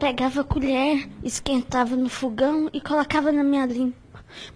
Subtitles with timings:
[0.00, 3.92] pegava a colher, esquentava no fogão e colocava na minha língua.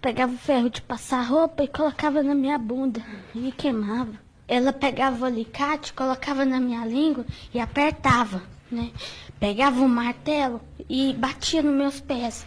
[0.01, 3.05] Pegava o ferro de passar roupa e colocava na minha bunda
[3.35, 4.19] e queimava.
[4.49, 8.43] Ela pegava o alicate, colocava na minha língua e apertava,
[8.73, 8.91] né?
[9.39, 12.47] Pegava um martelo e batia nos meus pés.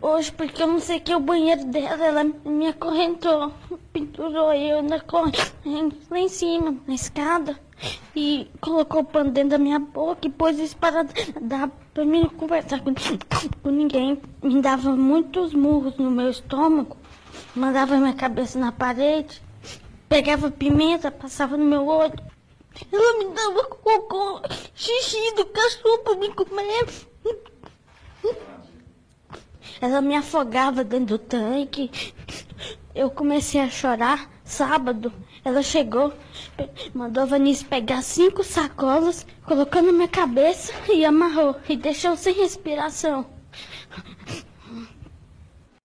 [0.00, 3.52] Hoje, porque eu não sei que é o banheiro dela, ela me acorrentou,
[3.92, 5.52] pendurou eu na corrente,
[6.10, 7.60] lá em cima, na escada,
[8.18, 11.04] e colocou o pano dentro da minha boca e pôs isso para
[11.40, 12.92] dar para mim não conversar com,
[13.62, 14.20] com ninguém.
[14.42, 16.96] Me dava muitos murros no meu estômago,
[17.54, 19.40] mandava minha cabeça na parede,
[20.08, 22.18] pegava pimenta, passava no meu olho.
[22.92, 24.42] Ela me dava cocô,
[24.74, 26.86] xixi do cachorro para me comer.
[29.80, 32.12] Ela me afogava dentro do tanque.
[32.92, 34.28] Eu comecei a chorar.
[34.44, 35.12] Sábado,
[35.48, 36.12] ela chegou,
[36.94, 42.34] mandou a Vanice pegar cinco sacolas, colocou na minha cabeça e amarrou e deixou sem
[42.34, 43.26] respiração.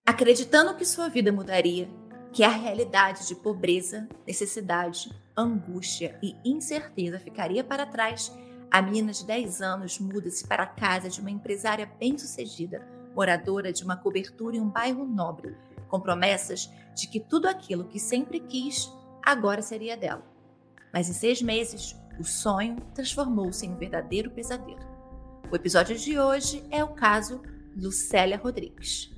[0.06, 1.88] Acreditando que sua vida mudaria,
[2.30, 8.30] que a realidade de pobreza, necessidade, angústia e incerteza ficaria para trás,
[8.70, 13.82] a menina de 10 anos muda-se para a casa de uma empresária bem-sucedida moradora de
[13.82, 15.56] uma cobertura em um bairro nobre,
[15.88, 18.92] com promessas de que tudo aquilo que sempre quis
[19.24, 20.22] agora seria dela.
[20.92, 24.84] Mas em seis meses, o sonho transformou-se em um verdadeiro pesadelo.
[25.50, 27.42] O episódio de hoje é o caso
[27.76, 29.10] Lucélia Rodrigues.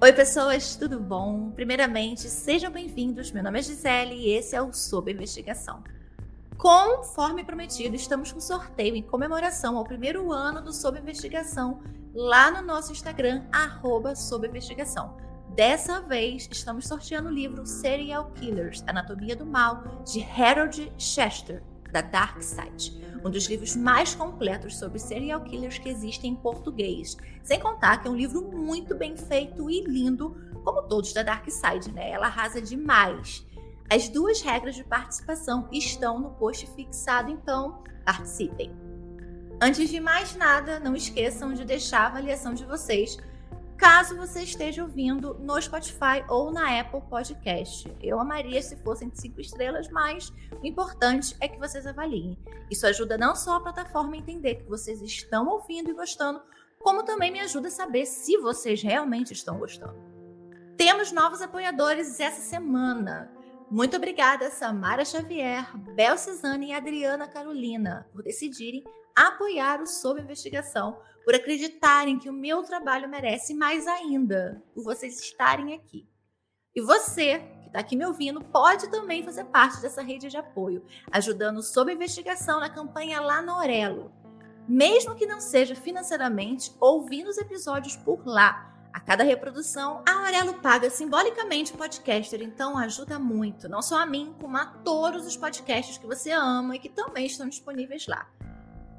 [0.00, 1.52] Oi, pessoas, tudo bom?
[1.52, 3.30] Primeiramente, sejam bem-vindos.
[3.30, 5.84] Meu nome é Gisele e esse é o Sob Investigação.
[6.56, 11.80] Conforme prometido, estamos com sorteio em comemoração ao primeiro ano do Sob Investigação
[12.14, 15.16] lá no nosso Instagram, arroba sob investigação.
[15.54, 21.62] Dessa vez, estamos sorteando o livro Serial Killers, Anatomia do Mal, de Harold Chester,
[21.92, 22.98] da Dark Side.
[23.22, 27.18] Um dos livros mais completos sobre serial killers que existem em português.
[27.44, 30.34] Sem contar que é um livro muito bem feito e lindo,
[30.64, 32.12] como todos da Dark Side, né?
[32.12, 33.46] Ela arrasa demais.
[33.90, 38.74] As duas regras de participação estão no post fixado, então participem.
[39.60, 43.18] Antes de mais nada, não esqueçam de deixar a avaliação de vocês,
[43.82, 47.92] caso você esteja ouvindo no Spotify ou na Apple Podcast.
[48.00, 50.32] Eu amaria se fossem cinco estrelas, mas
[50.62, 52.38] o importante é que vocês avaliem.
[52.70, 56.40] Isso ajuda não só a plataforma a entender que vocês estão ouvindo e gostando,
[56.78, 59.96] como também me ajuda a saber se vocês realmente estão gostando.
[60.76, 63.32] Temos novos apoiadores essa semana.
[63.68, 71.00] Muito obrigada, Samara Xavier, Bel Cisane e Adriana Carolina, por decidirem apoiar o Sob Investigação,
[71.24, 76.08] por acreditarem que o meu trabalho merece mais ainda, por vocês estarem aqui.
[76.74, 80.84] E você, que está aqui me ouvindo, pode também fazer parte dessa rede de apoio,
[81.10, 84.12] ajudando Sob Investigação na campanha lá na Aurelo.
[84.66, 90.54] Mesmo que não seja financeiramente, ouvindo os episódios por lá, a cada reprodução, a Aurelo
[90.60, 95.36] paga simbolicamente o podcaster, então ajuda muito, não só a mim, como a todos os
[95.36, 98.28] podcasts que você ama e que também estão disponíveis lá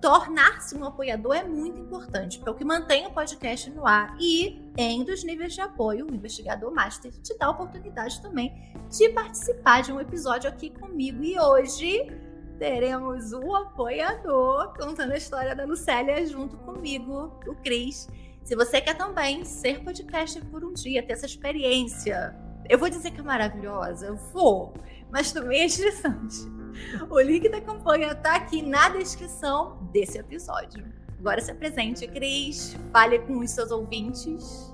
[0.04, 4.18] tornar-se um apoiador é muito importante, porque é o que mantém o podcast no ar.
[4.20, 8.54] E em dos níveis de apoio, o investigador master te dá a oportunidade também
[8.90, 11.24] de participar de um episódio aqui comigo.
[11.24, 12.12] E hoje
[12.60, 18.10] teremos um apoiador contando a história da Lucélia junto comigo, o Cris.
[18.44, 22.36] Se você quer também ser podcaster por um dia, ter essa experiência,
[22.68, 24.74] eu vou dizer que é maravilhosa, eu vou,
[25.10, 26.63] mas também é estressante.
[27.10, 30.86] O link da campanha tá aqui na descrição desse episódio.
[31.20, 32.78] Agora se apresente, Cris.
[32.92, 34.72] Fale com os seus ouvintes.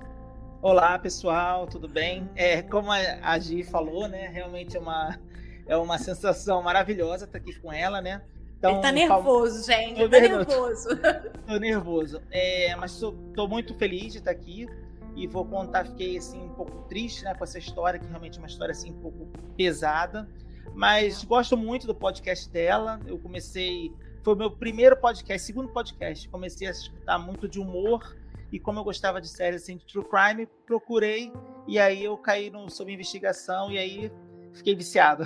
[0.62, 2.30] Olá, pessoal, tudo bem?
[2.36, 4.28] É, como a Gi falou, né?
[4.28, 5.20] Realmente é uma,
[5.66, 8.22] é uma sensação maravilhosa estar aqui com ela, né?
[8.58, 9.78] Então, Ele tá nervoso, fal...
[9.78, 10.02] gente.
[10.02, 10.90] Tô tá nervoso.
[11.48, 12.22] tô nervoso.
[12.30, 14.68] É, mas tô, tô, muito feliz de estar aqui
[15.16, 18.42] e vou contar, fiquei assim um pouco triste, né, com essa história, que realmente é
[18.42, 20.28] uma história assim um pouco pesada.
[20.74, 23.00] Mas gosto muito do podcast dela.
[23.06, 23.92] Eu comecei.
[24.24, 26.28] Foi o meu primeiro podcast, segundo podcast.
[26.30, 28.16] Comecei a escutar muito de humor.
[28.52, 31.32] E como eu gostava de séries assim, de true crime, procurei.
[31.68, 33.72] E aí eu caí no, sob investigação.
[33.72, 34.12] E aí
[34.54, 35.26] fiquei viciado.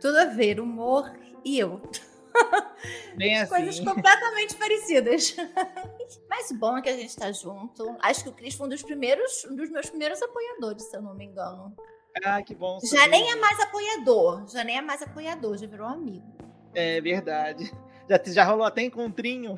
[0.00, 1.12] Tudo a ver, humor
[1.44, 1.80] e eu.
[3.16, 3.50] Bem assim.
[3.50, 5.36] Coisas completamente parecidas.
[6.28, 7.96] Mas bom é que a gente está junto.
[8.00, 11.02] Acho que o Cris foi um dos primeiros, um dos meus primeiros apoiadores, se eu
[11.02, 11.74] não me engano.
[12.24, 12.78] Ah, que bom.
[12.82, 14.48] Já nem é mais apoiador.
[14.48, 16.22] Já nem é mais apoiador, já virou amigo.
[16.74, 17.72] É verdade.
[18.08, 19.56] Já, já rolou até encontrinho.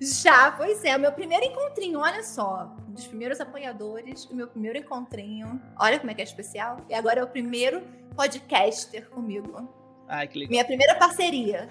[0.00, 0.96] Já, pois é.
[0.96, 2.74] O meu primeiro encontrinho, olha só.
[2.88, 5.60] Um dos primeiros apoiadores, o meu primeiro encontrinho.
[5.78, 6.78] Olha como é que é especial.
[6.88, 7.82] E agora é o primeiro
[8.16, 9.68] podcaster comigo.
[10.08, 10.50] Ai, que legal.
[10.50, 11.68] Minha primeira parceria.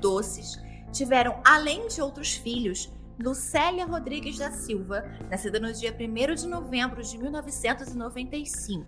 [0.00, 0.58] doces,
[0.92, 7.02] tiveram, além de outros filhos, Lucélia Rodrigues da Silva, nascida no dia 1 de novembro
[7.02, 8.84] de 1995.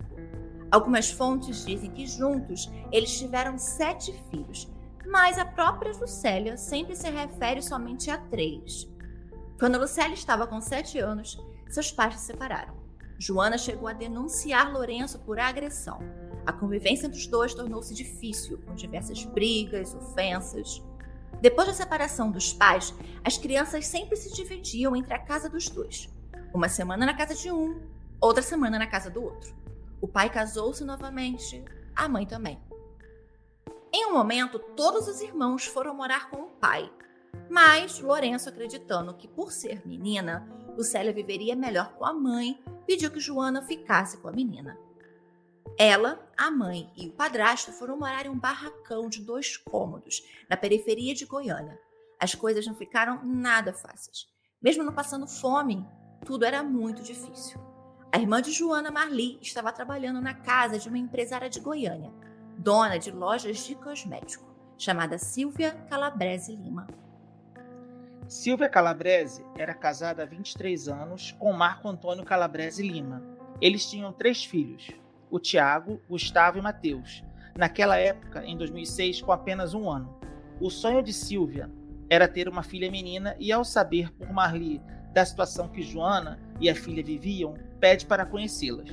[0.71, 4.71] Algumas fontes dizem que juntos eles tiveram sete filhos,
[5.05, 8.89] mas a própria Lucélia sempre se refere somente a três.
[9.59, 11.37] Quando Lucélia estava com sete anos,
[11.67, 12.73] seus pais se separaram.
[13.19, 15.99] Joana chegou a denunciar Lourenço por agressão.
[16.45, 20.81] A convivência entre os dois tornou-se difícil, com diversas brigas, ofensas.
[21.39, 22.93] Depois da separação dos pais,
[23.23, 26.09] as crianças sempre se dividiam entre a casa dos dois.
[26.53, 27.79] Uma semana na casa de um,
[28.19, 29.55] outra semana na casa do outro.
[30.01, 31.63] O pai casou-se novamente,
[31.95, 32.59] a mãe também.
[33.93, 36.91] Em um momento, todos os irmãos foram morar com o pai.
[37.49, 43.19] Mas Lourenço, acreditando que por ser menina, Lucélia viveria melhor com a mãe, pediu que
[43.19, 44.77] Joana ficasse com a menina.
[45.77, 50.57] Ela, a mãe e o padrasto foram morar em um barracão de dois cômodos, na
[50.57, 51.79] periferia de Goiânia.
[52.19, 54.27] As coisas não ficaram nada fáceis.
[54.61, 55.85] Mesmo não passando fome,
[56.25, 57.59] tudo era muito difícil.
[58.11, 62.11] A irmã de Joana, Marli, estava trabalhando na casa de uma empresária de Goiânia,
[62.57, 64.45] dona de lojas de cosmético,
[64.77, 66.87] chamada Silvia Calabrese Lima.
[68.27, 73.23] Silvia Calabrese era casada há 23 anos com Marco Antônio Calabrese Lima.
[73.59, 74.91] Eles tinham três filhos,
[75.31, 77.23] o Tiago, Gustavo e Mateus,
[77.57, 80.13] naquela época, em 2006, com apenas um ano.
[80.59, 81.71] O sonho de Silvia
[82.09, 84.81] era ter uma filha menina e, ao saber por Marli
[85.13, 88.89] da situação que Joana e a filha viviam, pede para conhecê-las.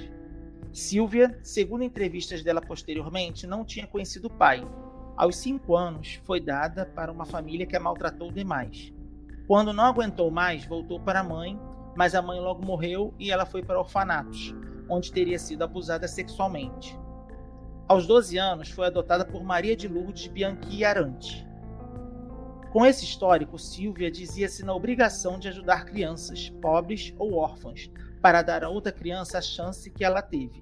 [0.72, 4.66] Silvia, segundo entrevistas dela posteriormente, não tinha conhecido o pai.
[5.16, 8.92] Aos cinco anos, foi dada para uma família que a maltratou demais.
[9.48, 11.58] Quando não aguentou mais, voltou para a mãe,
[11.96, 14.54] mas a mãe logo morreu e ela foi para orfanatos,
[14.88, 16.98] onde teria sido abusada sexualmente.
[17.88, 21.46] Aos 12 anos, foi adotada por Maria de Lourdes Bianchi Arante.
[22.70, 27.90] Com esse histórico, Silvia dizia-se na obrigação de ajudar crianças, pobres ou órfãs,
[28.20, 30.60] para dar a outra criança a chance que ela teve.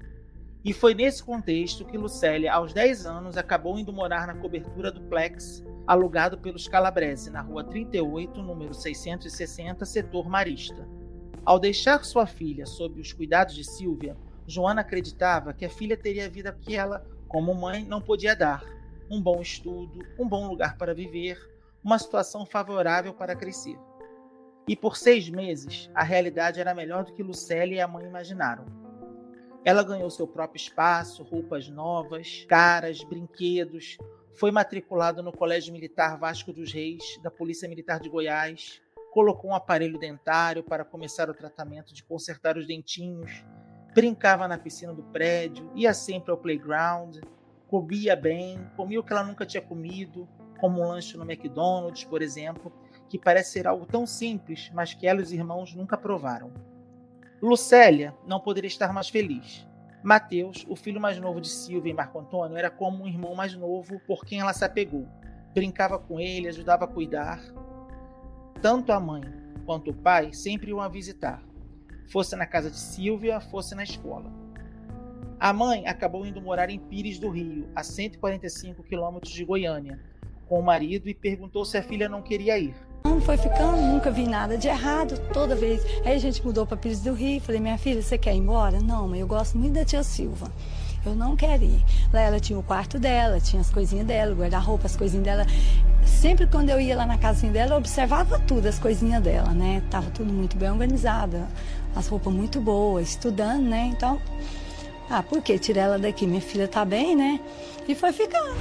[0.65, 5.01] E foi nesse contexto que Lucélia, aos 10 anos, acabou indo morar na cobertura do
[5.03, 10.89] Plex, alugado pelos Calabrese, na rua 38, número 660, setor Marista.
[11.47, 14.17] Ao deixar sua filha sob os cuidados de Silvia,
[14.49, 18.65] Joana acreditava que a filha teria a vida que ela, como mãe, não podia dar:
[19.09, 21.39] um bom estudo, um bom lugar para viver,
[21.85, 23.79] uma situação favorável para crescer.
[24.67, 28.67] E por seis meses, a realidade era melhor do que Lucélia e a mãe imaginaram.
[29.65, 33.97] Ela ganhou seu próprio espaço, roupas novas, caras, brinquedos,
[34.35, 38.83] foi matriculada no Colégio Militar Vasco dos Reis, da Polícia Militar de Goiás,
[39.17, 43.43] colocou um aparelho dentário para começar o tratamento de consertar os dentinhos,
[43.95, 47.17] brincava na piscina do prédio, ia sempre ao playground,
[47.67, 50.29] comia bem, comia o que ela nunca tinha comido,
[50.61, 52.71] como um lanche no McDonald's, por exemplo,
[53.09, 56.53] que parece ser algo tão simples, mas que ela e os irmãos nunca provaram.
[57.41, 59.67] Lucélia não poderia estar mais feliz.
[60.03, 63.57] Mateus, o filho mais novo de Silvia e Marco Antônio, era como um irmão mais
[63.57, 65.09] novo por quem ela se apegou.
[65.55, 67.41] Brincava com ele, ajudava a cuidar,
[68.61, 69.23] tanto a mãe
[69.65, 71.43] quanto o pai sempre iam a visitar,
[72.09, 74.33] fosse na casa de Silvia, fosse na escola.
[75.39, 80.01] A mãe acabou indo morar em Pires do Rio, a 145 quilômetros de Goiânia,
[80.49, 82.75] com o marido e perguntou se a filha não queria ir.
[83.05, 85.85] Não foi ficando, nunca vi nada de errado, toda vez.
[86.05, 88.81] Aí a gente mudou para Pires do Rio, falei, minha filha, você quer ir embora?
[88.81, 90.51] Não, mas eu gosto muito da tia Silva.
[91.09, 91.85] Eu não quero ir.
[92.13, 95.47] Lá ela tinha o quarto dela, tinha as coisinhas dela, o guarda-roupa, as coisinhas dela
[96.07, 99.83] sempre quando eu ia lá na casinha dela, eu observava tudo, as coisinhas dela, né?
[99.91, 101.47] Tava tudo muito bem organizado,
[101.95, 103.91] as roupas muito boas, estudando, né?
[103.93, 104.21] Então,
[105.11, 106.27] ah, por que tirar ela daqui?
[106.27, 107.41] Minha filha tá bem, né?
[107.87, 108.55] E foi ficando.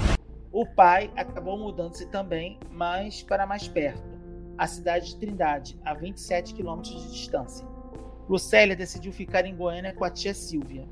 [0.52, 4.16] O pai acabou mudando-se também, mas para mais perto.
[4.58, 7.68] à cidade de Trindade, a 27 quilômetros de distância.
[8.30, 10.88] Lucélia decidiu ficar em Goiânia com a tia Silvia.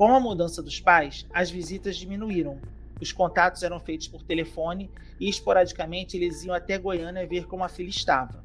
[0.00, 2.58] Com a mudança dos pais, as visitas diminuíram.
[3.02, 4.90] Os contatos eram feitos por telefone
[5.20, 8.42] e esporadicamente eles iam até Goiânia ver como a filha estava.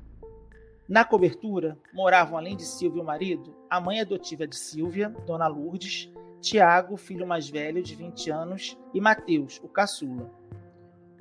[0.86, 5.48] Na cobertura moravam, além de Silvia e o marido, a mãe adotiva de Silvia, Dona
[5.48, 10.30] Lourdes, Tiago, filho mais velho, de 20 anos, e Mateus, o caçula.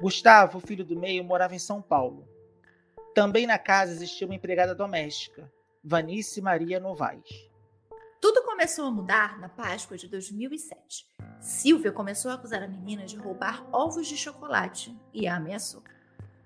[0.01, 2.27] Gustavo, filho do meio, morava em São Paulo.
[3.15, 5.49] Também na casa existia uma empregada doméstica,
[5.81, 7.54] Vanice Maria Novaes.
[8.25, 11.07] Tudo começou a mudar na Páscoa de 2007.
[11.43, 15.83] Silvia começou a acusar a menina de roubar ovos de chocolate e a ameaçou.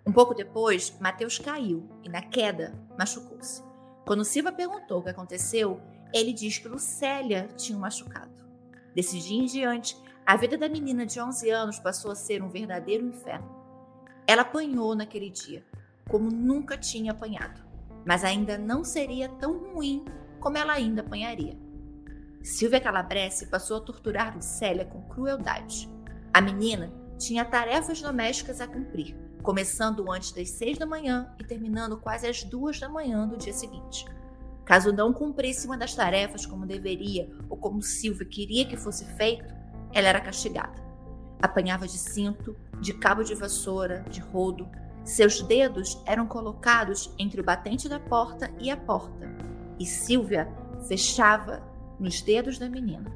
[0.04, 3.62] Um pouco depois, Mateus caiu e, na queda, machucou-se.
[4.04, 5.80] Quando Silvia perguntou o que aconteceu,
[6.12, 8.44] ele diz que Lucélia tinha machucado.
[8.92, 12.48] Desse dia em diante, a vida da menina de 11 anos passou a ser um
[12.48, 13.54] verdadeiro inferno.
[14.26, 15.64] Ela apanhou naquele dia,
[16.08, 17.62] como nunca tinha apanhado,
[18.04, 20.04] mas ainda não seria tão ruim
[20.40, 21.67] como ela ainda apanharia.
[22.48, 25.86] Silvia Calabrese passou a torturar Lucélia com crueldade.
[26.32, 31.98] A menina tinha tarefas domésticas a cumprir, começando antes das seis da manhã e terminando
[31.98, 34.06] quase às duas da manhã do dia seguinte.
[34.64, 39.54] Caso não cumprisse uma das tarefas como deveria ou como Silvia queria que fosse feito,
[39.92, 40.82] ela era castigada.
[41.42, 44.66] Apanhava de cinto, de cabo de vassoura, de rodo.
[45.04, 49.28] Seus dedos eram colocados entre o batente da porta e a porta,
[49.78, 50.48] e Silvia
[50.88, 51.67] fechava
[51.98, 53.10] nos dedos da menina.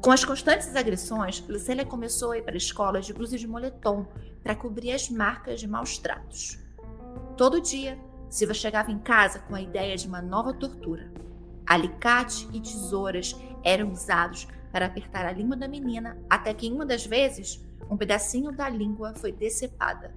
[0.00, 4.06] Com as constantes agressões, Lucélia começou a ir para a escola de blusa de moletom
[4.42, 6.58] para cobrir as marcas de maus tratos.
[7.36, 11.10] Todo dia, Silva chegava em casa com a ideia de uma nova tortura.
[11.66, 16.84] Alicate e tesouras eram usados para apertar a língua da menina, até que em uma
[16.84, 20.12] das vezes, um pedacinho da língua foi decepada.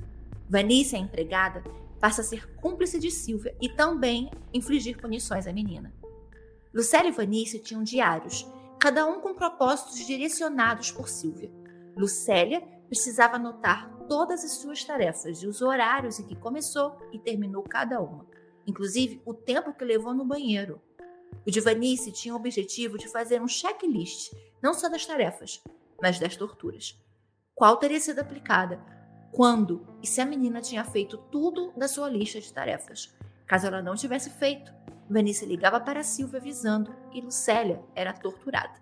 [0.50, 1.64] Vanice, a empregada,
[2.00, 5.94] passa a ser cúmplice de Silvia e também infligir punições à menina.
[6.74, 8.46] Lucélia e Vanice tinham diários,
[8.80, 11.52] cada um com propósitos direcionados por Silvia.
[11.96, 17.64] Lucélia precisava anotar todas as suas tarefas e os horários em que começou e terminou
[17.64, 18.26] cada uma,
[18.66, 20.82] inclusive o tempo que levou no banheiro.
[21.46, 25.62] O de Vanice tinha o objetivo de fazer um checklist, não só das tarefas,
[26.02, 26.98] mas das torturas.
[27.56, 28.80] Qual teria sido aplicada,
[29.32, 33.14] quando e se a menina tinha feito tudo da sua lista de tarefas.
[33.46, 34.74] Caso ela não tivesse feito,
[35.10, 38.74] Vanice ligava para Silvia avisando e Lucélia era torturada.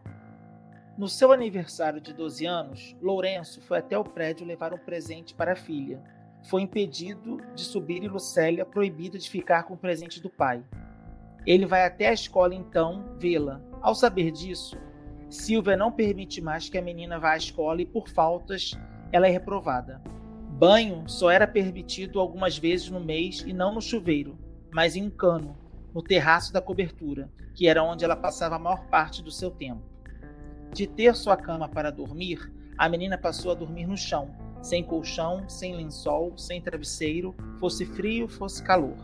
[0.97, 5.53] No seu aniversário de 12 anos, Lourenço foi até o prédio levar um presente para
[5.53, 6.01] a filha.
[6.49, 10.63] Foi impedido de subir e Lucélia proibida de ficar com o presente do pai.
[11.45, 13.61] Ele vai até a escola então vê-la.
[13.81, 14.77] Ao saber disso,
[15.29, 18.71] Silvia não permite mais que a menina vá à escola e, por faltas,
[19.11, 20.01] ela é reprovada.
[20.49, 24.39] Banho só era permitido algumas vezes no mês e não no chuveiro,
[24.71, 25.57] mas em um cano,
[25.95, 29.81] no terraço da cobertura, que era onde ela passava a maior parte do seu tempo.
[30.73, 35.47] De ter sua cama para dormir, a menina passou a dormir no chão, sem colchão,
[35.47, 38.97] sem lençol, sem travesseiro, fosse frio, fosse calor.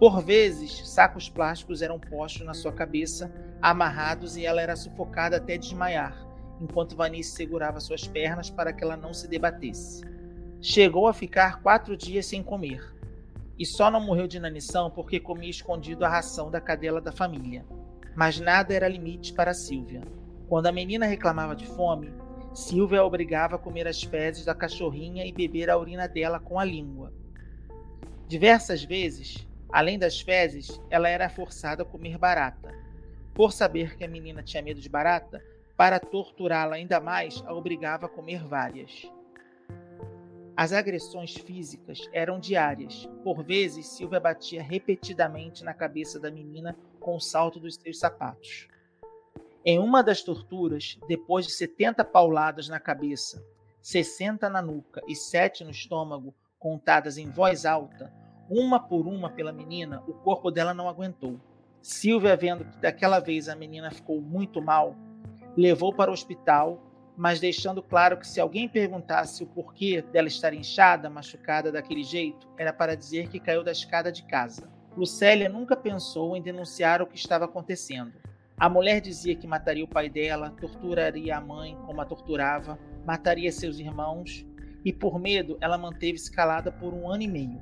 [0.00, 3.30] Por vezes, sacos plásticos eram postos na sua cabeça,
[3.60, 6.16] amarrados, e ela era sufocada até desmaiar,
[6.58, 10.00] enquanto Vanice segurava suas pernas para que ela não se debatesse.
[10.58, 12.82] Chegou a ficar quatro dias sem comer,
[13.58, 17.64] e só não morreu de inanição porque comia escondido a ração da cadela da família.
[18.14, 20.02] Mas nada era limite para Silvia.
[20.48, 22.12] Quando a menina reclamava de fome,
[22.54, 26.58] Silvia a obrigava a comer as fezes da cachorrinha e beber a urina dela com
[26.58, 27.12] a língua.
[28.28, 32.70] Diversas vezes, além das fezes, ela era forçada a comer barata.
[33.34, 35.42] Por saber que a menina tinha medo de barata,
[35.76, 39.10] para torturá-la ainda mais, a obrigava a comer várias.
[40.54, 43.08] As agressões físicas eram diárias.
[43.24, 48.68] Por vezes, Silvia batia repetidamente na cabeça da menina com o salto dos seus sapatos.
[49.64, 53.42] Em uma das torturas, depois de 70 pauladas na cabeça,
[53.80, 58.12] 60 na nuca e 7 no estômago, contadas em voz alta,
[58.50, 61.40] uma por uma pela menina, o corpo dela não aguentou.
[61.80, 64.94] Silvia, vendo que daquela vez a menina ficou muito mal,
[65.56, 66.80] levou para o hospital,
[67.16, 72.48] mas deixando claro que se alguém perguntasse o porquê dela estar inchada, machucada daquele jeito,
[72.58, 74.70] era para dizer que caiu da escada de casa.
[74.96, 78.12] Lucélia nunca pensou em denunciar o que estava acontecendo.
[78.58, 83.50] A mulher dizia que mataria o pai dela, torturaria a mãe como a torturava, mataria
[83.50, 84.46] seus irmãos,
[84.84, 87.60] e por medo ela manteve-se calada por um ano e meio.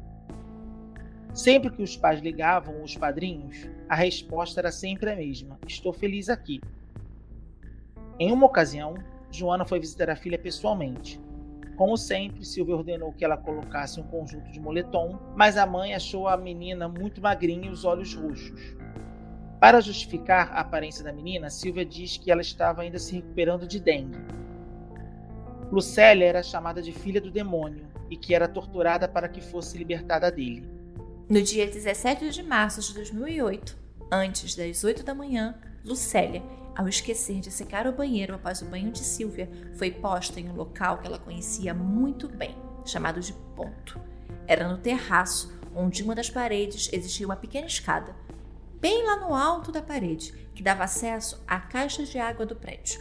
[1.32, 6.28] Sempre que os pais ligavam os padrinhos, a resposta era sempre a mesma: Estou feliz
[6.28, 6.60] aqui.
[8.18, 8.94] Em uma ocasião,
[9.30, 11.20] Joana foi visitar a filha pessoalmente.
[11.76, 16.28] Como sempre, Silvia ordenou que ela colocasse um conjunto de moletom, mas a mãe achou
[16.28, 18.76] a menina muito magrinha e os olhos roxos.
[19.58, 23.80] Para justificar a aparência da menina, Silvia diz que ela estava ainda se recuperando de
[23.80, 24.18] dengue.
[25.70, 30.30] Lucélia era chamada de filha do demônio e que era torturada para que fosse libertada
[30.30, 30.68] dele.
[31.28, 33.78] No dia 17 de março de 2008,
[34.10, 36.42] antes das 8 da manhã, Lucélia,
[36.80, 40.54] ao esquecer de secar o banheiro após o banho de Silvia, foi posta em um
[40.54, 42.56] local que ela conhecia muito bem,
[42.86, 44.00] chamado de ponto.
[44.46, 48.16] Era no terraço, onde uma das paredes existia uma pequena escada,
[48.80, 52.98] bem lá no alto da parede, que dava acesso à caixa de água do prédio.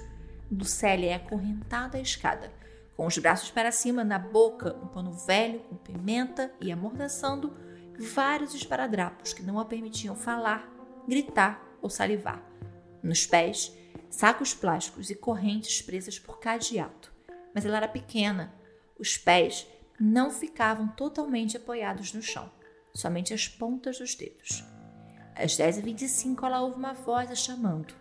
[0.51, 2.51] Lucélia é acorrentada à escada,
[2.97, 7.55] com os braços para cima, na boca um pano velho com pimenta e amordaçando
[7.97, 10.69] vários esparadrapos que não a permitiam falar,
[11.07, 12.48] gritar ou salivar.
[13.01, 13.71] Nos pés,
[14.09, 17.09] sacos plásticos e correntes presas por cadeado.
[17.53, 18.53] Mas ela era pequena.
[18.97, 19.67] Os pés
[19.99, 22.51] não ficavam totalmente apoiados no chão,
[22.93, 24.63] somente as pontas dos dedos.
[25.35, 27.93] Às 10h25, ela ouve uma voz a chamando.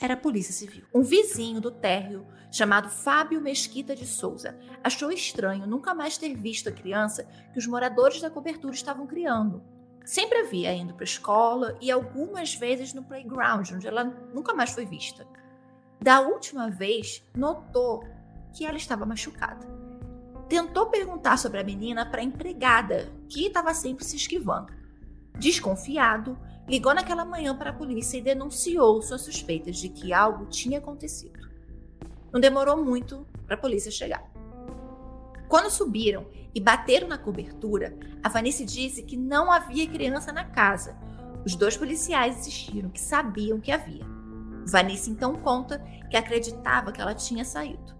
[0.00, 0.84] Era a Polícia Civil.
[0.94, 6.68] Um vizinho do térreo, chamado Fábio Mesquita de Souza, achou estranho nunca mais ter visto
[6.68, 9.62] a criança que os moradores da cobertura estavam criando.
[10.04, 14.70] Sempre havia indo para a escola e algumas vezes no playground, onde ela nunca mais
[14.70, 15.26] foi vista.
[16.00, 18.04] Da última vez, notou
[18.52, 19.66] que ela estava machucada.
[20.48, 24.72] Tentou perguntar sobre a menina para a empregada, que estava sempre se esquivando.
[25.38, 30.78] Desconfiado, ligou naquela manhã para a polícia e denunciou suas suspeitas de que algo tinha
[30.78, 31.38] acontecido.
[32.32, 34.28] Não demorou muito para a polícia chegar.
[35.48, 40.96] Quando subiram e bateram na cobertura, a Vanice disse que não havia criança na casa.
[41.44, 44.04] Os dois policiais insistiram que sabiam que havia.
[44.66, 45.78] Vanice então conta
[46.10, 47.96] que acreditava que ela tinha saído.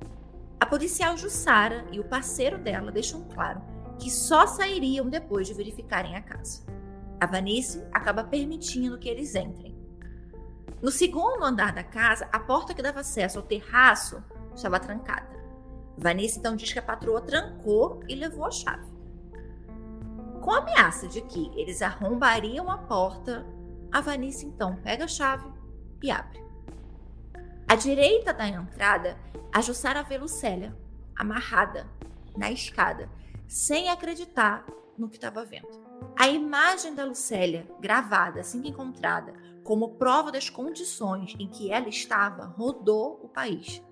[0.58, 3.62] A policial Jussara e o parceiro dela deixam claro
[3.98, 6.64] que só sairiam depois de verificarem a casa.
[7.20, 9.78] A Vanice acaba permitindo que eles entrem.
[10.82, 14.22] No segundo andar da casa, a porta que dava acesso ao terraço
[14.54, 15.39] estava trancada.
[16.00, 18.90] Vanice então diz que a patroa trancou e levou a chave.
[20.40, 23.46] Com a ameaça de que eles arrombariam a porta,
[23.92, 25.46] a Vanice então pega a chave
[26.02, 26.40] e abre.
[27.68, 29.18] À direita da entrada,
[29.54, 30.74] a Jussara vê Lucélia
[31.14, 31.86] amarrada
[32.34, 33.10] na escada,
[33.46, 34.64] sem acreditar
[34.96, 35.68] no que estava vendo.
[36.18, 41.88] A imagem da Lucélia, gravada assim que encontrada, como prova das condições em que ela
[41.88, 43.82] estava, rodou o país.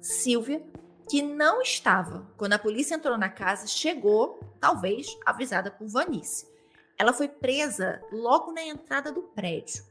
[0.00, 0.62] Silvia,
[1.10, 6.46] que não estava quando a polícia entrou na casa, chegou, talvez avisada por Vanice.
[6.96, 9.82] Ela foi presa logo na entrada do prédio.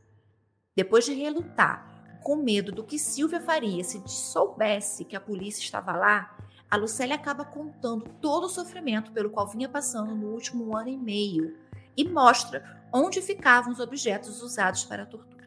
[0.73, 5.91] Depois de relutar, com medo do que Silvia faria se soubesse que a polícia estava
[5.91, 6.38] lá,
[6.71, 10.95] a Lucélia acaba contando todo o sofrimento pelo qual vinha passando no último ano e
[10.95, 11.58] meio
[11.97, 15.38] e mostra onde ficavam os objetos usados para a tortura.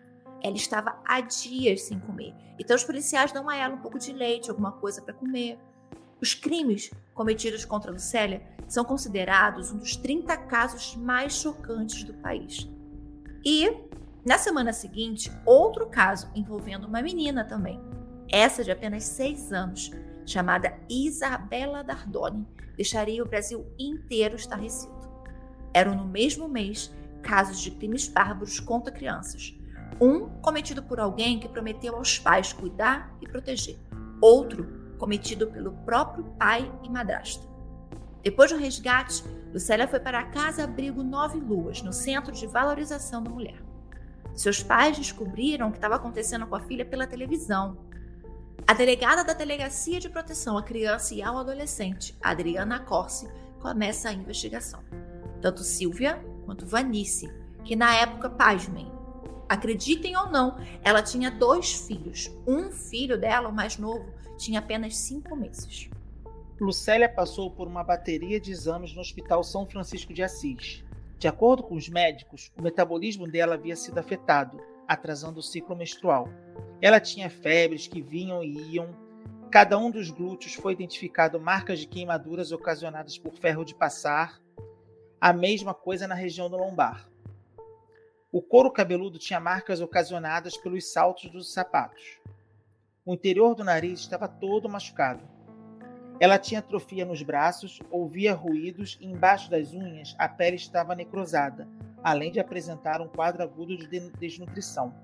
[0.43, 4.13] Ela estava há dias sem comer, então os policiais dão a ela um pouco de
[4.13, 5.59] leite, alguma coisa para comer.
[6.21, 12.69] Os crimes cometidos contra Lucélia são considerados um dos 30 casos mais chocantes do país.
[13.45, 13.73] E,
[14.25, 17.81] na semana seguinte, outro caso envolvendo uma menina também,
[18.31, 19.91] essa de apenas 6 anos,
[20.25, 24.95] chamada Isabela Dardoni, deixaria o Brasil inteiro estarrecido.
[25.75, 29.55] Eram no mesmo mês casos de crimes bárbaros contra crianças.
[30.03, 33.79] Um cometido por alguém que prometeu aos pais cuidar e proteger.
[34.21, 37.47] Outro cometido pelo próprio pai e madrasta.
[38.23, 43.23] Depois do resgate, Lucélia foi para a Casa Abrigo Nove Luas, no Centro de Valorização
[43.23, 43.63] da Mulher.
[44.35, 47.77] Seus pais descobriram o que estava acontecendo com a filha pela televisão
[48.67, 53.29] a delegada da Delegacia de Proteção à Criança e ao Adolescente, Adriana Corsi,
[53.61, 54.81] começa a investigação.
[55.41, 57.29] Tanto Silvia quanto Vanice,
[57.65, 58.91] que na época, pasmem,
[59.53, 62.31] acreditem ou não, ela tinha dois filhos.
[62.47, 65.91] Um filho dela, o mais novo, tinha apenas cinco meses.
[66.59, 70.83] Lucélia passou por uma bateria de exames no Hospital São Francisco de Assis.
[71.19, 76.29] De acordo com os médicos, o metabolismo dela havia sido afetado, atrasando o ciclo menstrual.
[76.81, 78.89] Ela tinha febres que vinham e iam.
[79.51, 84.41] Cada um dos glúteos foi identificado marcas de queimaduras ocasionadas por ferro de passar.
[85.21, 87.12] A mesma coisa na região do lombar.
[88.33, 92.19] O couro cabeludo tinha marcas ocasionadas pelos saltos dos sapatos.
[93.05, 95.23] O interior do nariz estava todo machucado.
[96.19, 101.69] Ela tinha atrofia nos braços, ouvia ruídos e embaixo das unhas a pele estava necrosada,
[102.03, 104.95] além de apresentar um quadro agudo de desnutrição.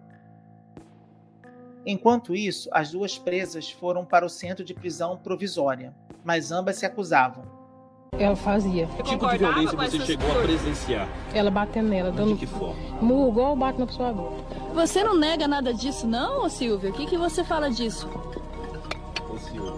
[1.84, 5.94] Enquanto isso, as duas presas foram para o centro de prisão provisória.
[6.24, 7.57] mas ambas se acusavam.
[8.18, 8.86] Ela fazia.
[8.86, 11.08] Que tipo de violência você chegou a presenciar?
[11.32, 12.34] Ela batendo nela, dando.
[12.34, 12.74] De que forma?
[13.00, 14.32] Murro igual bate na pessoa agora.
[14.74, 16.90] Você não nega nada disso, não, Silvia?
[16.90, 18.08] O que, que você fala disso?
[19.28, 19.72] Ô, Silvia,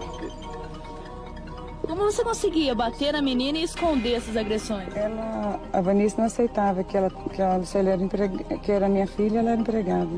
[1.87, 4.95] Como você conseguia bater na menina e esconder essas agressões?
[4.95, 8.43] Ela, a Vanessa não aceitava que, ela, que a Lucélia era, empreg...
[8.59, 10.09] que era minha filha ela era empregada.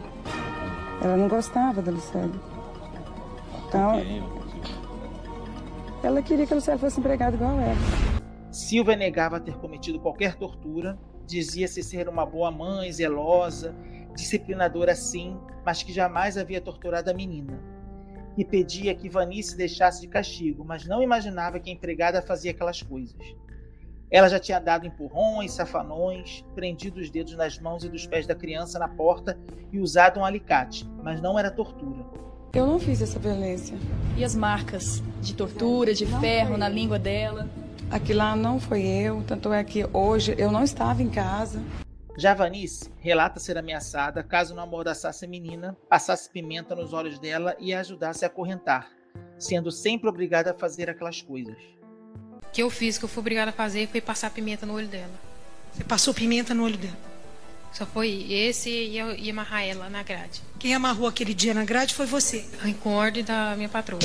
[1.01, 2.31] Ela não gostava da Lucélia.
[3.67, 4.01] Então,
[6.03, 8.12] ela queria que a Lucélia fosse empregada igual ela.
[8.53, 13.75] Silvia negava ter cometido qualquer tortura, dizia-se ser uma boa mãe, zelosa,
[14.15, 15.35] disciplinadora sim,
[15.65, 17.59] mas que jamais havia torturado a menina.
[18.37, 22.79] E pedia que Vanice deixasse de castigo, mas não imaginava que a empregada fazia aquelas
[22.79, 23.17] coisas.
[24.11, 28.35] Ela já tinha dado empurrões, safanões, prendido os dedos nas mãos e dos pés da
[28.35, 29.35] criança na porta
[29.71, 32.05] e usado um alicate, mas não era tortura.
[32.53, 33.75] Eu não fiz essa violência.
[34.15, 37.49] E as marcas de tortura, de ferro na língua dela?
[37.93, 41.62] Aquilo lá não foi eu, tanto é que hoje eu não estava em casa.
[42.17, 47.56] Já Vanice relata ser ameaçada caso não amordaçasse a menina, passasse pimenta nos olhos dela
[47.60, 48.89] e a ajudasse a acorrentar,
[49.38, 51.56] sendo sempre obrigada a fazer aquelas coisas.
[52.41, 54.88] O que eu fiz, que eu fui obrigada a fazer, foi passar pimenta no olho
[54.88, 55.13] dela.
[55.71, 56.97] Você passou pimenta no olho dela?
[57.71, 60.41] Só foi esse e, e amarrar ela na grade.
[60.58, 62.43] Quem amarrou aquele dia na grade foi você.
[62.82, 64.01] Com ordem da minha patroa.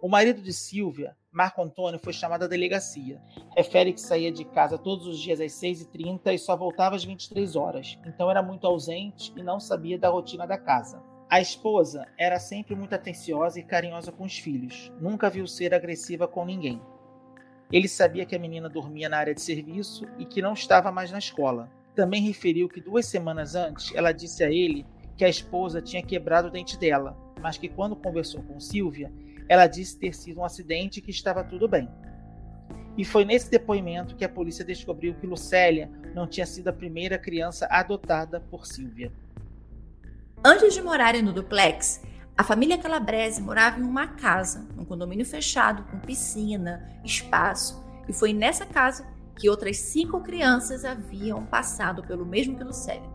[0.00, 3.20] O marido de Silvia, Marco Antônio, foi chamado à delegacia.
[3.54, 7.56] Refere que saía de casa todos os dias às 6h30 e só voltava às 23
[7.56, 7.98] horas.
[8.06, 11.02] Então era muito ausente e não sabia da rotina da casa.
[11.28, 14.90] A esposa era sempre muito atenciosa e carinhosa com os filhos.
[14.98, 16.80] Nunca viu ser agressiva com ninguém.
[17.70, 21.10] Ele sabia que a menina dormia na área de serviço e que não estava mais
[21.12, 21.70] na escola.
[21.94, 24.86] Também referiu que duas semanas antes ela disse a ele
[25.18, 29.12] que a esposa tinha quebrado o dente dela, mas que quando conversou com Silvia,
[29.48, 31.88] ela disse ter sido um acidente e que estava tudo bem.
[32.96, 37.18] E foi nesse depoimento que a polícia descobriu que Lucélia não tinha sido a primeira
[37.18, 39.12] criança adotada por Silvia.
[40.42, 42.02] Antes de morarem no duplex,
[42.38, 48.32] a família Calabrese morava em uma casa, num condomínio fechado, com piscina, espaço, e foi
[48.32, 53.10] nessa casa que outras cinco crianças haviam passado pelo mesmo que Lucélia.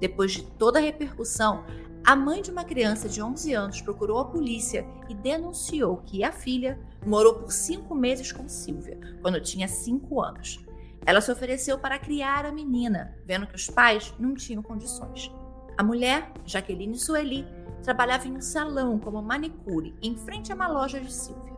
[0.00, 1.64] Depois de toda a repercussão,
[2.04, 6.32] a mãe de uma criança de 11 anos procurou a polícia e denunciou que a
[6.32, 10.64] filha morou por cinco meses com Silvia, quando tinha cinco anos.
[11.04, 15.30] Ela se ofereceu para criar a menina, vendo que os pais não tinham condições.
[15.76, 17.46] A mulher, Jaqueline Sueli,
[17.82, 21.56] trabalhava em um salão como manicure, em frente a uma loja de Silvia.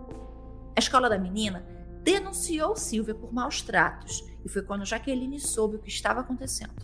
[0.76, 1.64] A escola da menina
[2.03, 6.74] denunciou Silvia por maus tratos e foi quando Jaqueline soube o que estava acontecendo.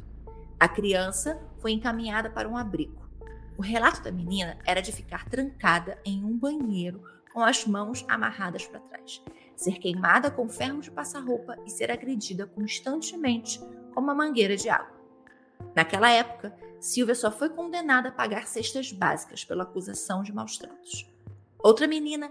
[0.59, 3.06] A criança foi encaminhada para um abrigo.
[3.57, 8.67] O relato da menina era de ficar trancada em um banheiro com as mãos amarradas
[8.67, 9.23] para trás,
[9.55, 13.59] ser queimada com ferro de passar roupa e ser agredida constantemente
[13.95, 14.95] com uma mangueira de água.
[15.75, 21.11] Naquela época, Silvia só foi condenada a pagar cestas básicas pela acusação de maus tratos.
[21.59, 22.31] Outra menina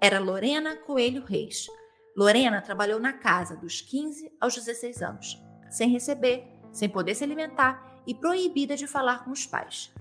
[0.00, 1.68] era Lorena Coelho Reis,
[2.16, 8.02] Lorena trabalhou na casa dos 15 aos 16 anos, sem receber, sem poder se alimentar
[8.06, 9.92] e proibida de falar com os pais.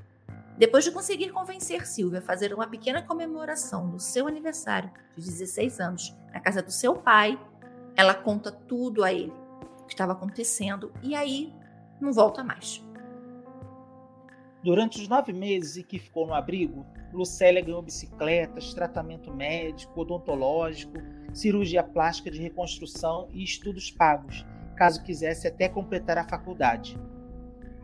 [0.59, 5.79] Depois de conseguir convencer Silvia a fazer uma pequena comemoração do seu aniversário de 16
[5.79, 7.39] anos na casa do seu pai,
[7.95, 9.31] ela conta tudo a ele,
[9.81, 11.53] o que estava acontecendo, e aí
[12.01, 12.83] não volta mais.
[14.61, 20.93] Durante os nove meses em que ficou no abrigo, Lucélia ganhou bicicletas, tratamento médico, odontológico,
[21.33, 24.45] cirurgia plástica de reconstrução e estudos pagos,
[24.75, 26.99] caso quisesse até completar a faculdade.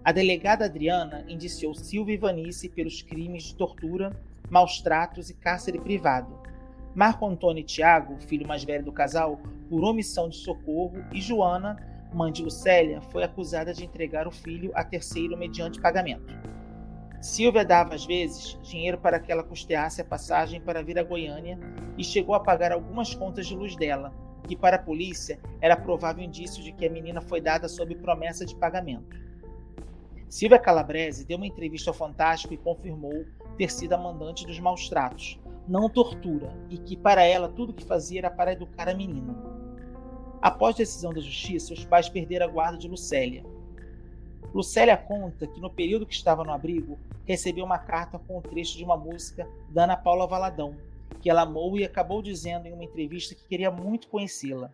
[0.06, 4.16] A delegada Adriana indiciou Silvia e Vanice pelos crimes de tortura,
[4.52, 6.38] maus tratos e cárcere privado.
[6.94, 11.76] Marco Antônio e Tiago, filho mais velho do casal, por omissão de socorro, e Joana,
[12.14, 16.36] mãe de Lucélia, foi acusada de entregar o filho a terceiro mediante pagamento.
[17.20, 21.58] Silvia dava às vezes dinheiro para que ela custeasse a passagem para vir a Goiânia
[21.98, 24.14] e chegou a pagar algumas contas de luz dela,
[24.48, 28.46] que para a polícia era provável indício de que a menina foi dada sob promessa
[28.46, 29.25] de pagamento.
[30.30, 33.26] Silvia Calabrese deu uma entrevista ao Fantástico e confirmou
[33.58, 37.86] ter sido a mandante dos maus tratos, não tortura, e que para ela tudo que
[37.86, 39.36] fazia era para educar a menina.
[40.42, 43.46] Após decisão da justiça, os pais perderam a guarda de Lucélia.
[44.54, 48.78] Lucélia conta que no período que estava no abrigo, recebeu uma carta com um trecho
[48.78, 50.76] de uma música da Ana Paula Valadão,
[51.20, 54.70] que ela amou e acabou dizendo em uma entrevista que queria muito conhecê-la.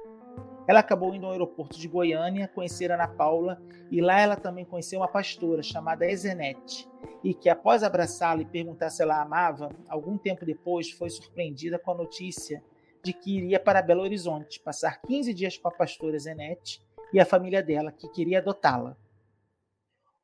[0.67, 4.99] Ela acabou indo ao aeroporto de Goiânia conhecer Ana Paula e lá ela também conheceu
[4.99, 6.87] uma pastora chamada Ezenete
[7.23, 11.77] e que após abraçá-la e perguntar se ela a amava, algum tempo depois foi surpreendida
[11.77, 12.63] com a notícia
[13.03, 16.81] de que iria para Belo Horizonte passar 15 dias com a pastora Zenete
[17.13, 18.95] e a família dela, que queria adotá-la.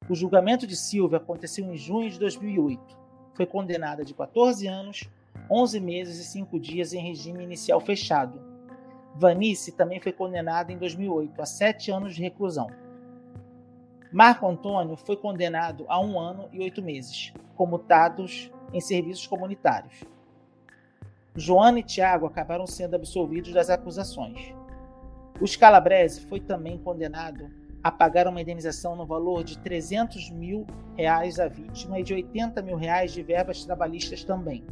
[0.09, 2.97] O julgamento de Silvia aconteceu em junho de 2008.
[3.35, 5.09] Foi condenada de 14 anos,
[5.51, 8.56] 11 meses e 5 dias em regime inicial fechado.
[9.17, 12.67] Vanice também foi condenada em 2008 a 7 anos de reclusão.
[14.11, 20.03] Marco Antônio foi condenado a um ano e oito meses, comutados em serviços comunitários.
[21.35, 24.53] Joana e Tiago acabaram sendo absolvidos das acusações.
[25.41, 27.49] O Scalabrese foi também condenado
[27.83, 32.61] a pagar uma indenização no valor de 300 mil reais à vítima e de 80
[32.61, 34.63] mil reais de verbas trabalhistas também.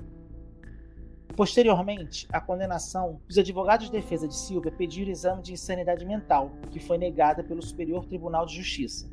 [1.35, 6.79] Posteriormente à condenação, os advogados de defesa de Silva pediram exame de insanidade mental, que
[6.79, 9.09] foi negada pelo Superior Tribunal de Justiça.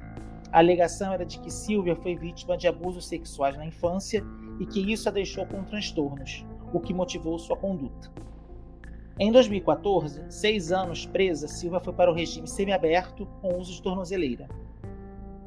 [0.52, 4.22] A alegação era de que Silvia foi vítima de abusos sexuais na infância
[4.60, 8.12] e que isso a deixou com transtornos, o que motivou sua conduta.
[9.18, 14.48] Em 2014, seis anos presa, Silva foi para o regime semiaberto com uso de tornozeleira.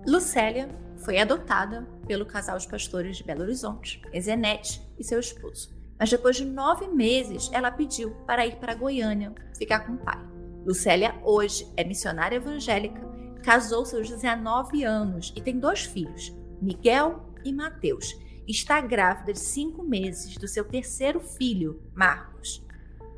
[0.05, 5.84] Lucélia foi adotada pelo casal de pastores de Belo Horizonte, Ezenete e seu esposo.
[5.99, 10.19] Mas depois de nove meses, ela pediu para ir para Goiânia ficar com o pai.
[10.65, 13.01] Lucélia hoje é missionária evangélica,
[13.43, 18.15] casou-se aos 19 anos e tem dois filhos, Miguel e Mateus.
[18.47, 22.65] Está grávida de cinco meses do seu terceiro filho, Marcos.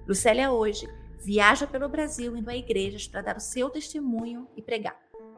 [0.08, 0.88] Lucélia hoje
[1.20, 4.98] viaja pelo Brasil indo a igrejas para dar o seu testemunho e pregar.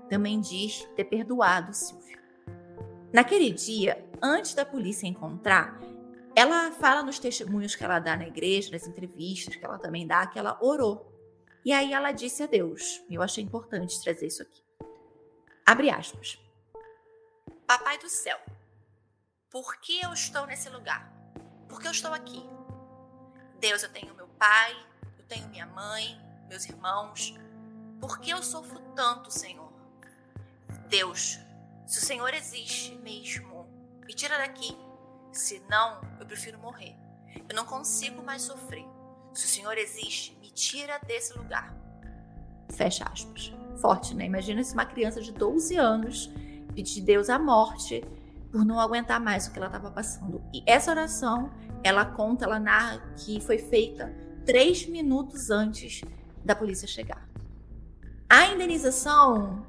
[0.09, 2.19] Também diz ter perdoado Silvio.
[3.13, 5.79] Naquele dia, antes da polícia encontrar,
[6.39, 10.25] ela fala nos testemunhos que ela dá na igreja, nas entrevistas que ela também dá,
[10.25, 11.13] que ela orou.
[11.65, 13.03] E aí ela disse a Deus.
[13.09, 14.63] Eu achei importante trazer isso aqui.
[15.65, 16.39] Abre aspas.
[17.67, 18.39] Papai do céu,
[19.49, 21.11] por que eu estou nesse lugar?
[21.67, 22.41] Por que eu estou aqui?
[23.59, 24.73] Deus, eu tenho meu pai,
[25.17, 27.33] eu tenho minha mãe, meus irmãos.
[27.99, 29.73] Por que eu sofro tanto, Senhor?
[30.87, 31.37] Deus,
[31.85, 33.67] se o Senhor existe mesmo,
[34.07, 34.73] me tira daqui
[35.31, 36.95] se não, eu prefiro morrer.
[37.47, 38.85] Eu não consigo mais sofrer.
[39.33, 41.75] Se o Senhor existe, me tira desse lugar.
[42.71, 43.53] Fecha aspas.
[43.77, 44.25] Forte, né?
[44.25, 46.29] Imagina se uma criança de 12 anos
[46.73, 48.03] pedir Deus a morte
[48.51, 50.41] por não aguentar mais o que ela estava passando.
[50.53, 51.51] E essa oração,
[51.83, 54.13] ela conta, ela narra que foi feita
[54.45, 56.01] três minutos antes
[56.43, 57.27] da polícia chegar.
[58.29, 59.65] A indenização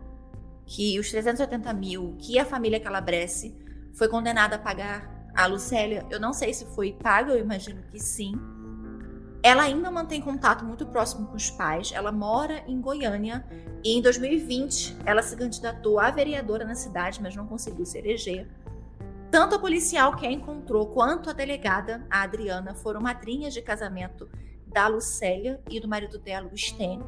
[0.67, 3.55] que os 380 mil que a família Calabrese
[3.95, 7.99] foi condenada a pagar a Lucélia, eu não sei se foi paga, eu imagino que
[7.99, 8.33] sim.
[9.43, 11.93] Ela ainda mantém contato muito próximo com os pais.
[11.95, 13.45] Ela mora em Goiânia
[13.83, 18.47] e em 2020 ela se candidatou a vereadora na cidade, mas não conseguiu se eleger.
[19.31, 24.29] Tanto a policial que a encontrou quanto a delegada, a Adriana, foram madrinhas de casamento
[24.67, 27.07] da Lucélia e do marido dela, o Stênio.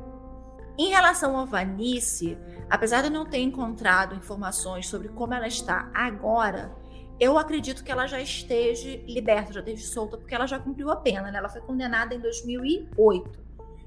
[0.78, 2.38] Em relação a Vanice,
[2.70, 6.74] apesar de eu não ter encontrado informações sobre como ela está agora,
[7.22, 10.96] eu acredito que ela já esteja liberta, já esteja solta, porque ela já cumpriu a
[10.96, 11.38] pena, né?
[11.38, 13.40] Ela foi condenada em 2008.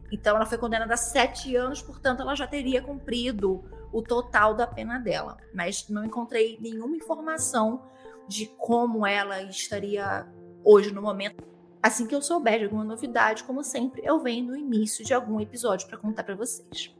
[0.09, 4.65] Então, ela foi condenada a sete anos, portanto, ela já teria cumprido o total da
[4.65, 5.35] pena dela.
[5.53, 7.83] Mas não encontrei nenhuma informação
[8.25, 10.25] de como ela estaria
[10.63, 11.43] hoje no momento.
[11.83, 15.41] Assim que eu souber de alguma novidade, como sempre, eu venho no início de algum
[15.41, 16.95] episódio para contar para vocês.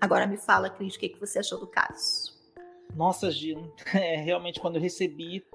[0.00, 2.34] Agora me fala, Cris, o que, que você achou do caso?
[2.92, 5.46] Nossa, Gino, é, realmente quando eu recebi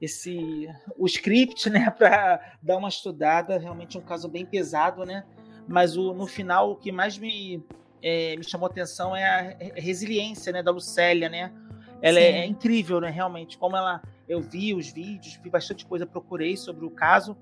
[0.00, 3.58] esse o script, né, para dar uma estudada.
[3.58, 5.24] Realmente é um caso bem pesado, né?
[5.66, 7.62] Mas o, no final o que mais me,
[8.02, 11.52] é, me chamou atenção é a resiliência, né, da Lucélia, né?
[12.00, 13.10] Ela é, é, incrível, né?
[13.10, 17.36] Realmente, como ela, eu vi os vídeos, vi bastante coisa, procurei sobre o caso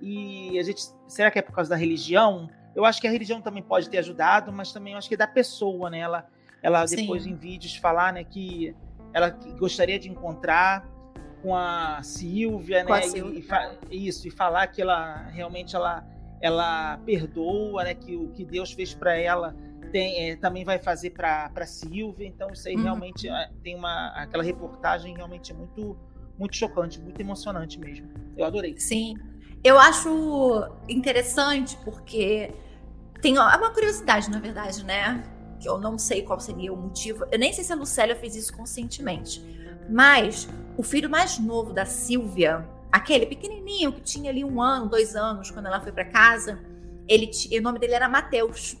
[0.00, 2.48] e a gente, será que é por causa da religião?
[2.74, 5.18] Eu acho que a religião também pode ter ajudado, mas também eu acho que é
[5.18, 6.00] da pessoa, né?
[6.00, 6.26] Ela,
[6.62, 8.74] ela depois em vídeos falar, né, que
[9.12, 10.88] ela gostaria de encontrar
[11.42, 12.98] com a Silvia, com né?
[12.98, 13.78] A Silvia.
[13.90, 16.04] E, isso, e falar que ela realmente ela,
[16.40, 17.94] ela perdoa, né?
[17.94, 19.54] Que o que Deus fez para ela
[19.90, 22.26] tem, é, também vai fazer para Silvia.
[22.26, 22.82] Então, isso aí uhum.
[22.82, 24.08] realmente é, tem uma.
[24.16, 25.96] Aquela reportagem realmente é muito,
[26.38, 28.08] muito chocante, muito emocionante mesmo.
[28.36, 28.78] Eu adorei.
[28.78, 29.14] Sim.
[29.62, 32.50] Eu acho interessante porque
[33.20, 35.22] tem é uma curiosidade, na verdade, né?
[35.60, 37.26] Que eu não sei qual seria o motivo.
[37.30, 39.44] Eu nem sei se a Lucélia fez isso conscientemente.
[39.90, 40.48] Mas
[40.80, 45.50] o filho mais novo da Silvia, aquele pequenininho que tinha ali um ano, dois anos,
[45.50, 46.58] quando ela foi para casa,
[47.06, 48.78] ele, o nome dele era Mateus.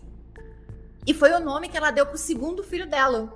[1.06, 3.30] E foi o nome que ela deu pro segundo filho dela,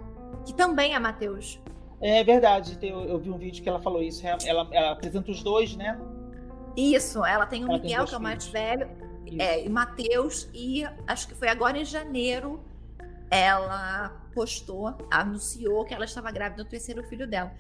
[0.47, 1.61] que também é Mateus.
[2.01, 4.27] É verdade, eu, eu, vi um vídeo que ela falou isso.
[4.27, 6.01] Ela, ela, apresenta os dois, né?
[6.75, 8.89] Isso, ela tem o ela Miguel, tem que é o mais velho,
[9.39, 12.65] é, e Matheus, e acho que foi agora em janeiro,
[13.31, 17.53] ela postou, anunciou que ela estava grávida do terceiro filho dela.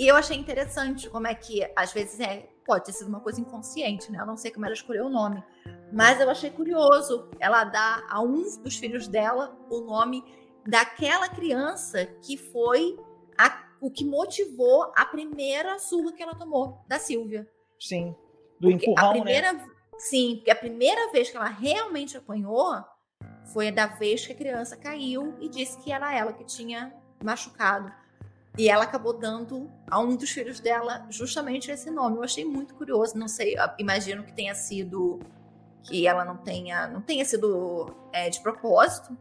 [0.00, 3.38] E eu achei interessante como é que, às vezes, é, pode ter sido uma coisa
[3.38, 4.18] inconsciente, né?
[4.18, 5.44] Eu não sei como ela escolheu o nome.
[5.92, 10.24] Mas eu achei curioso ela dar a um dos filhos dela o nome
[10.66, 12.98] daquela criança que foi
[13.36, 17.46] a, o que motivou a primeira surra que ela tomou, da Silvia.
[17.78, 18.16] Sim.
[18.58, 19.66] Do porque empurrão, a primeira, né?
[19.98, 22.82] Sim, porque a primeira vez que ela realmente apanhou
[23.52, 26.90] foi da vez que a criança caiu e disse que era ela que tinha
[27.22, 27.92] machucado.
[28.58, 32.16] E ela acabou dando a um dos filhos dela justamente esse nome.
[32.16, 33.16] Eu achei muito curioso.
[33.16, 35.20] Não sei, imagino que tenha sido
[35.82, 39.16] que ela não tenha, não tenha sido é, de propósito.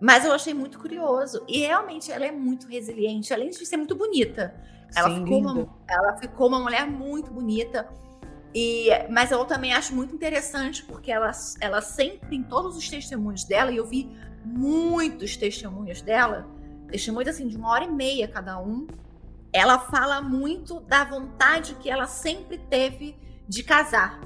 [0.00, 1.44] Mas eu achei muito curioso.
[1.48, 4.54] E realmente ela é muito resiliente, além de ser muito bonita.
[4.94, 7.88] Ela, Sim, ficou, uma, ela ficou uma mulher muito bonita.
[8.54, 13.44] E, mas eu também acho muito interessante porque ela, ela sempre, em todos os testemunhos
[13.44, 14.10] dela, e eu vi
[14.44, 16.46] muitos testemunhos dela,
[16.90, 18.86] testemunhos assim de uma hora e meia cada um,
[19.52, 23.16] ela fala muito da vontade que ela sempre teve
[23.48, 24.20] de casar.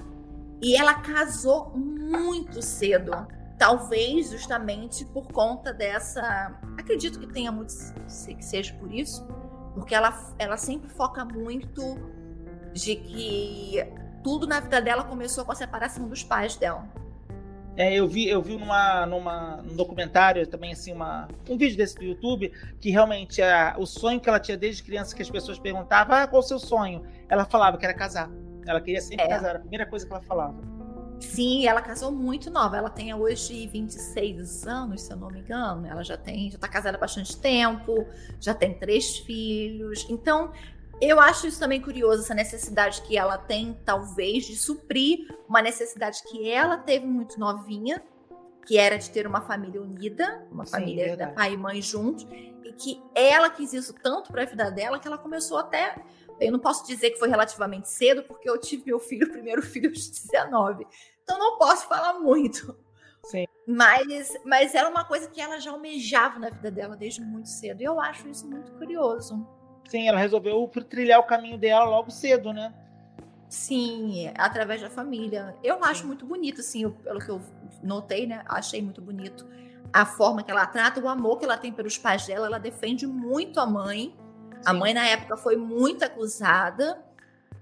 [0.60, 3.26] E ela casou muito cedo.
[3.58, 6.58] Talvez justamente por conta dessa.
[6.78, 7.72] Acredito que tenha muito
[8.04, 9.24] que seja por isso,
[9.74, 11.82] porque ela, ela sempre foca muito
[12.72, 13.78] de que
[14.22, 16.88] tudo na vida dela começou com a separação dos pais dela.
[17.76, 21.94] É, eu vi, eu vi numa, numa, num documentário também, assim, uma, um vídeo desse
[21.94, 25.58] do YouTube, que realmente a, o sonho que ela tinha desde criança, que as pessoas
[25.58, 27.02] perguntavam, ah, qual o seu sonho?
[27.28, 28.30] Ela falava que era casar.
[28.66, 29.28] Ela queria sempre é.
[29.28, 30.54] casar, era a primeira coisa que ela falava.
[31.22, 32.76] Sim, ela casou muito nova.
[32.76, 35.86] Ela tem hoje 26 anos, se eu não me engano.
[35.86, 38.06] Ela já tem, já tá casada há bastante tempo,
[38.40, 40.04] já tem três filhos.
[40.10, 40.52] Então,
[41.04, 46.22] eu acho isso também curioso, essa necessidade que ela tem, talvez, de suprir uma necessidade
[46.22, 48.00] que ela teve muito novinha,
[48.64, 51.34] que era de ter uma família unida, uma Sim, família verdade.
[51.34, 52.24] pai e mãe juntos,
[52.64, 55.96] e que ela quis isso tanto para a vida dela que ela começou até.
[56.38, 59.90] Eu não posso dizer que foi relativamente cedo, porque eu tive meu filho, primeiro filho,
[59.90, 60.86] aos 19.
[61.24, 62.76] Então não posso falar muito.
[63.24, 63.46] Sim.
[63.66, 67.80] Mas, mas era uma coisa que ela já almejava na vida dela desde muito cedo.
[67.80, 69.44] E eu acho isso muito curioso.
[69.92, 72.72] Sim, ela resolveu trilhar o caminho dela logo cedo, né?
[73.46, 75.54] Sim, através da família.
[75.62, 77.42] Eu acho muito bonito, assim, pelo que eu
[77.82, 78.42] notei, né?
[78.48, 79.46] Achei muito bonito
[79.92, 82.46] a forma que ela trata, o amor que ela tem pelos pais dela.
[82.46, 84.16] Ela defende muito a mãe.
[84.16, 84.60] Sim.
[84.64, 87.04] A mãe, na época, foi muito acusada.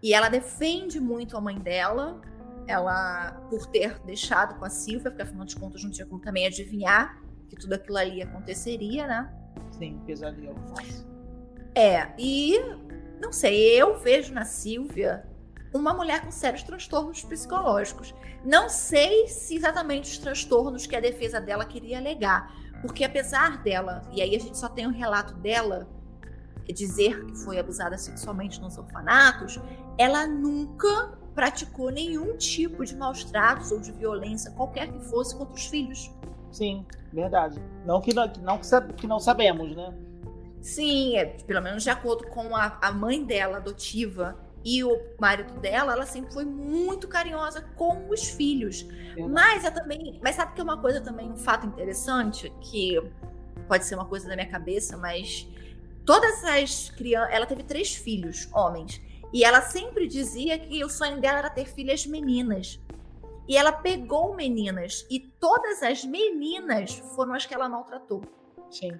[0.00, 2.20] E ela defende muito a mãe dela.
[2.68, 6.46] Ela, por ter deixado com a Silvia, porque afinal de contas não tinha como também
[6.46, 9.34] adivinhar que tudo aquilo ali aconteceria, né?
[9.72, 10.54] Sim, pesadelo.
[10.68, 11.09] Nossa.
[11.74, 12.58] É, e
[13.20, 15.24] não sei, eu vejo na Silvia
[15.72, 18.14] uma mulher com sérios transtornos psicológicos.
[18.44, 24.02] Não sei se exatamente os transtornos que a defesa dela queria alegar, porque apesar dela,
[24.12, 25.88] e aí a gente só tem um relato dela
[26.72, 29.60] dizer que foi abusada sexualmente nos orfanatos,
[29.98, 35.54] ela nunca praticou nenhum tipo de maus tratos ou de violência, qualquer que fosse, contra
[35.54, 36.10] os filhos.
[36.50, 37.60] Sim, verdade.
[37.84, 38.58] Não que não, que não,
[38.96, 39.92] que não sabemos, né?
[40.60, 45.54] Sim, é, pelo menos de acordo com a, a mãe dela adotiva e o marido
[45.54, 48.86] dela, ela sempre foi muito carinhosa com os filhos.
[49.30, 53.00] Mas é também, mas sabe que é uma coisa também, um fato interessante que
[53.66, 55.48] pode ser uma coisa da minha cabeça, mas
[56.04, 59.00] todas as crianças, ela teve três filhos, homens,
[59.32, 62.80] e ela sempre dizia que o sonho dela era ter filhas meninas.
[63.48, 68.22] E ela pegou meninas e todas as meninas foram as que ela maltratou.
[68.70, 68.92] Sim.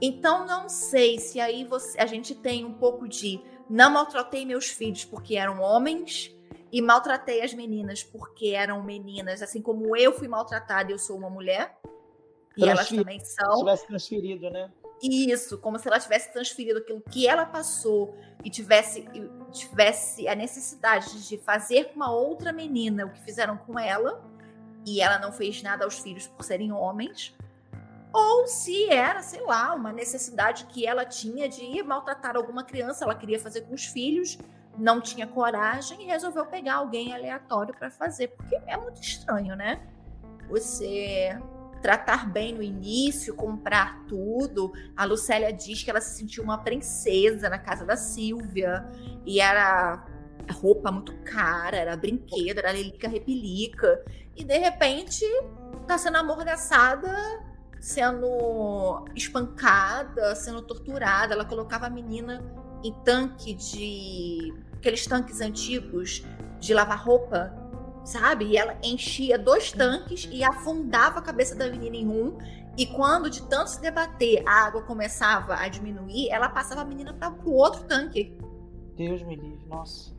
[0.00, 4.68] Então não sei se aí você, a gente tem um pouco de não maltratei meus
[4.68, 6.34] filhos porque eram homens
[6.70, 11.30] e maltratei as meninas porque eram meninas, assim como eu fui maltratada, eu sou uma
[11.30, 11.76] mulher.
[12.56, 13.52] E elas também são.
[13.52, 14.70] Se tivesse transferido, né?
[15.00, 19.06] Isso, como se ela tivesse transferido aquilo que ela passou e tivesse,
[19.52, 24.20] tivesse a necessidade de fazer com uma outra menina o que fizeram com ela,
[24.84, 27.36] e ela não fez nada aos filhos por serem homens
[28.12, 33.04] ou se era, sei lá, uma necessidade que ela tinha de ir maltratar alguma criança,
[33.04, 34.38] ela queria fazer com os filhos,
[34.76, 39.80] não tinha coragem e resolveu pegar alguém aleatório para fazer, porque é muito estranho, né?
[40.48, 41.38] Você
[41.82, 44.72] tratar bem no início, comprar tudo.
[44.96, 48.84] A Lucélia diz que ela se sentiu uma princesa na casa da Silvia
[49.24, 50.04] e era
[50.50, 54.02] roupa muito cara, era brinquedo, era lelica repelica.
[54.36, 55.24] E de repente
[55.86, 57.47] tá sendo amordaçada
[57.80, 61.34] sendo espancada, sendo torturada.
[61.34, 62.42] Ela colocava a menina
[62.82, 64.54] em tanque de.
[64.74, 66.24] aqueles tanques antigos
[66.58, 67.52] de lavar roupa,
[68.04, 68.46] sabe?
[68.46, 72.38] E ela enchia dois tanques e afundava a cabeça da menina em um.
[72.76, 77.12] E quando de tanto se debater a água começava a diminuir, ela passava a menina
[77.12, 78.38] para o outro tanque.
[78.96, 80.12] Deus me livre, nossa.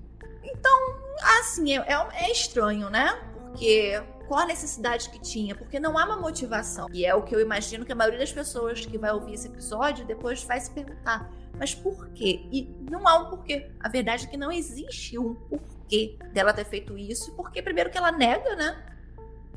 [0.43, 0.95] Então,
[1.39, 3.17] assim, é, é, é estranho, né?
[3.33, 5.55] Porque qual a necessidade que tinha?
[5.55, 6.87] Porque não há uma motivação.
[6.93, 9.47] E é o que eu imagino que a maioria das pessoas que vai ouvir esse
[9.47, 12.45] episódio depois vai se perguntar: mas por quê?
[12.51, 13.71] E não há um porquê.
[13.79, 17.97] A verdade é que não existe um porquê dela ter feito isso, porque primeiro que
[17.97, 18.85] ela nega, né?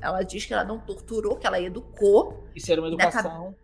[0.01, 2.49] Ela diz que ela não torturou, que ela educou.
[2.57, 3.55] Isso era uma educação.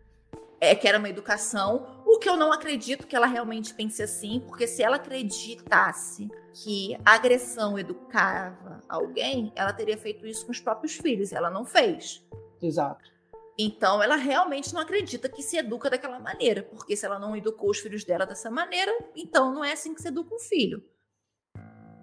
[0.60, 2.02] É que era uma educação.
[2.04, 6.98] O que eu não acredito que ela realmente pense assim, porque se ela acreditasse que
[7.04, 11.32] a agressão educava alguém, ela teria feito isso com os próprios filhos.
[11.32, 12.24] Ela não fez.
[12.60, 13.18] Exato.
[13.60, 17.70] Então, ela realmente não acredita que se educa daquela maneira, porque se ela não educou
[17.70, 20.82] os filhos dela dessa maneira, então não é assim que se educa um filho.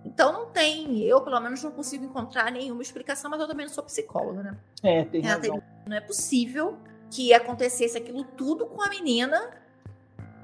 [0.04, 3.74] Então não tem, eu pelo menos não consigo encontrar nenhuma explicação, mas eu também não
[3.74, 4.58] sou psicóloga, né?
[4.84, 5.62] É, tem razão.
[5.88, 6.78] Não é possível
[7.16, 9.52] que acontecesse aquilo tudo com a menina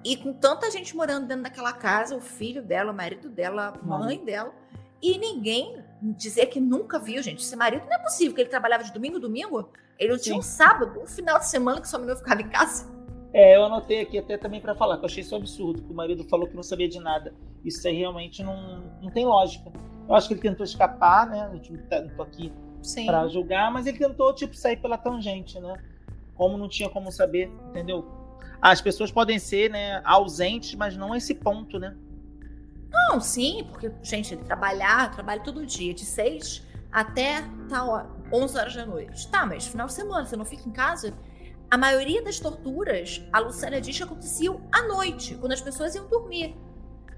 [0.05, 3.85] e com tanta gente morando dentro daquela casa, o filho dela, o marido dela, a
[3.85, 4.53] mãe dela,
[5.01, 7.43] e ninguém dizer que nunca viu, gente.
[7.43, 9.69] Esse marido não é possível que ele trabalhava de domingo a domingo.
[9.99, 12.89] Ele não tinha um sábado, um final de semana que sua menina ficava em casa.
[13.33, 15.95] É, eu anotei aqui até também pra falar, que eu achei isso absurdo, que o
[15.95, 17.33] marido falou que não sabia de nada.
[17.65, 19.71] Isso aí realmente não, não tem lógica.
[20.07, 21.49] Eu acho que ele tentou escapar, né?
[21.53, 22.51] Gente não tá- tô aqui
[23.05, 25.75] pra julgar, mas ele tentou, tipo, sair pela tangente, né?
[26.41, 28.03] Como não tinha como saber, entendeu?
[28.59, 31.95] As pessoas podem ser, né, ausentes, mas não a esse ponto, né?
[32.91, 38.75] Não, sim, porque, gente, trabalhar, trabalha todo dia, de 6 até tal hora, 11 horas
[38.75, 39.27] da noite.
[39.29, 41.13] Tá, mas final de semana, você não fica em casa?
[41.69, 46.09] A maioria das torturas, a Luciana diz que aconteciam à noite, quando as pessoas iam
[46.09, 46.57] dormir.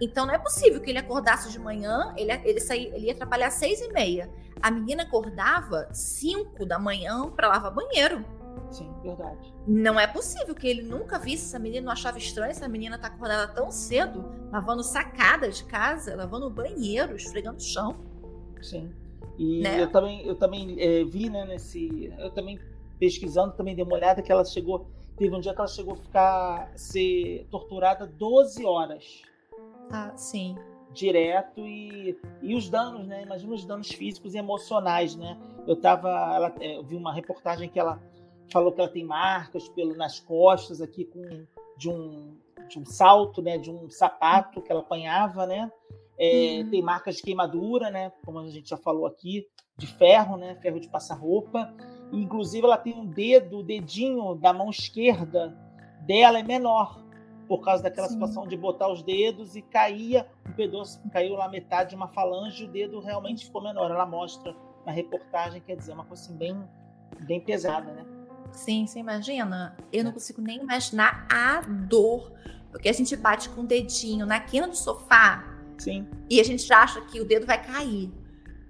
[0.01, 3.47] Então não é possível que ele acordasse de manhã, ele, ele, saía, ele ia trabalhar
[3.47, 4.29] às seis e meia.
[4.61, 8.42] A menina acordava 5 da manhã para lavar banheiro.
[8.73, 9.53] Sim, verdade.
[9.67, 13.07] Não é possível que ele nunca visse essa menina, não achava estranho essa menina tá
[13.07, 17.95] acordada tão cedo, lavando sacadas de casa, lavando o banheiro, esfregando o chão.
[18.61, 18.91] Sim.
[19.37, 19.81] E Né?
[19.83, 22.11] eu também, eu também é, vi, né, nesse.
[22.17, 22.59] Eu também
[22.99, 24.87] pesquisando, também dei uma olhada que ela chegou.
[25.17, 29.21] Teve um dia que ela chegou a ficar ser torturada 12 horas
[29.91, 30.55] Ah, sim.
[30.91, 33.21] direto e, e os danos, né?
[33.23, 35.37] Imagina os danos físicos e emocionais, né?
[35.67, 36.09] Eu tava.
[36.09, 37.99] Ela, é, eu vi uma reportagem que ela
[38.53, 41.45] falou que ela tem marcas pelo, nas costas aqui com
[41.75, 42.37] de um,
[42.69, 43.57] de um salto, né?
[43.57, 45.71] De um sapato que ela apanhava, né?
[46.17, 46.69] É, Uhum.
[46.69, 48.11] Tem marcas de queimadura, né?
[48.23, 49.47] Como a gente já falou aqui,
[49.77, 50.55] de ferro, né?
[50.61, 51.73] Ferro de passar roupa.
[52.11, 55.57] Inclusive, ela tem um dedo, o dedinho da mão esquerda
[56.05, 57.03] dela é menor
[57.47, 58.13] por causa daquela Sim.
[58.13, 62.63] situação de botar os dedos e caía um pedaço, caiu lá metade de uma falange,
[62.63, 63.91] e o dedo realmente ficou menor.
[63.91, 66.63] Ela mostra na reportagem, quer dizer, uma coisa assim bem,
[67.21, 68.12] bem pesada, né?
[68.53, 69.75] Sim, você imagina?
[69.91, 72.31] Eu não consigo nem imaginar a dor.
[72.71, 76.71] Porque a gente bate com o dedinho na quina do sofá Sim, e a gente
[76.71, 78.11] acha que o dedo vai cair.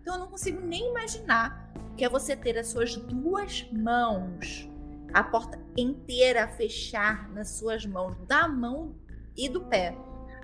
[0.01, 4.69] Então eu não consigo nem imaginar que é você ter as suas duas mãos,
[5.13, 8.95] a porta inteira a fechar nas suas mãos, da mão
[9.37, 9.95] e do pé.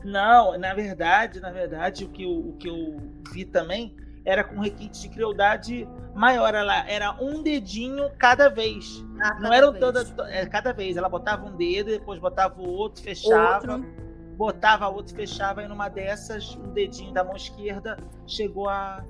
[0.04, 2.98] Não, na verdade, na verdade, o que eu, o que eu
[3.34, 3.98] vi também
[4.30, 6.54] era com requinte de crueldade maior.
[6.54, 9.04] Ela era um dedinho cada vez.
[9.20, 9.84] Ah, Não cada eram vez.
[9.84, 10.98] todas, é, cada vez.
[10.98, 13.86] Ela botava um dedo, depois botava o outro, fechava, Outro.
[14.38, 19.04] botava outro, fechava, e numa dessas, um dedinho da mão esquerda chegou a,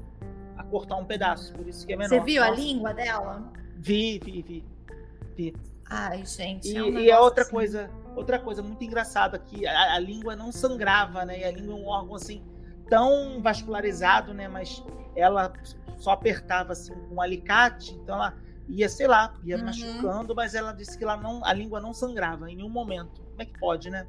[0.57, 1.53] a cortar um pedaço.
[1.53, 2.09] Por isso que é menor.
[2.09, 3.51] Você viu a língua dela?
[3.75, 4.65] Vi, vi, vi.
[5.35, 5.55] vi.
[5.89, 6.71] Ai, gente.
[6.71, 7.51] E, é um e a negócio outra assim.
[7.51, 11.39] coisa, outra coisa muito engraçada que a, a língua não sangrava, né?
[11.39, 12.41] E a língua é um órgão assim
[12.89, 14.47] tão vascularizado, né?
[14.47, 14.83] Mas
[15.15, 15.53] ela
[15.97, 18.33] só apertava assim com um alicate, então ela
[18.67, 19.65] ia, sei lá, ia Uhum.
[19.65, 23.21] machucando, mas ela disse que ela não, a língua não sangrava em nenhum momento.
[23.21, 24.07] Como é que pode, né?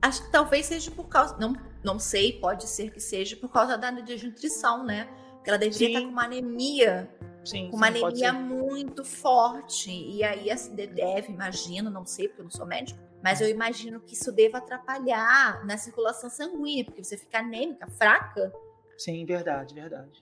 [0.00, 1.36] Acho que talvez seja por causa.
[1.38, 1.54] Não,
[1.84, 5.08] não sei, pode ser que seja por causa da desnutrição, né?
[5.36, 5.94] Porque ela deveria Sim.
[5.94, 7.10] estar com uma anemia,
[7.44, 9.90] Sim, com uma sim, anemia muito forte.
[9.90, 13.48] E aí assim, de- deve, imagino, não sei, porque eu não sou médico, mas eu
[13.48, 18.52] imagino que isso deva atrapalhar na circulação sanguínea, porque você fica anêmica, fraca.
[18.98, 20.20] Sim, verdade, verdade.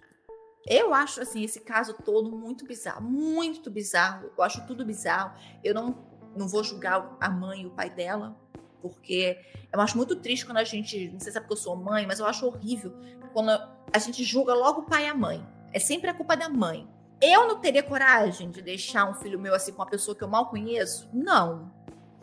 [0.67, 4.31] Eu acho, assim, esse caso todo muito bizarro, muito bizarro.
[4.37, 5.33] Eu acho tudo bizarro.
[5.65, 5.97] Eu não,
[6.37, 8.37] não vou julgar a mãe e o pai dela,
[8.83, 9.39] porque
[9.73, 11.09] eu acho muito triste quando a gente.
[11.11, 12.95] Não sei se é porque eu sou mãe, mas eu acho horrível
[13.33, 15.47] quando a gente julga logo o pai e a mãe.
[15.73, 16.89] É sempre a culpa da mãe.
[17.23, 20.29] Eu não teria coragem de deixar um filho meu assim com uma pessoa que eu
[20.29, 21.09] mal conheço?
[21.13, 21.71] Não.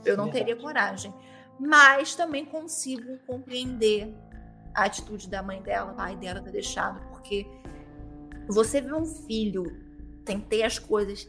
[0.06, 0.46] Eu não Verdade.
[0.46, 1.14] teria coragem.
[1.60, 4.14] Mas também consigo compreender
[4.74, 7.48] a atitude da mãe dela, pai dela ter deixado, porque
[8.48, 9.64] Você vê um filho,
[10.24, 11.28] tentei as coisas,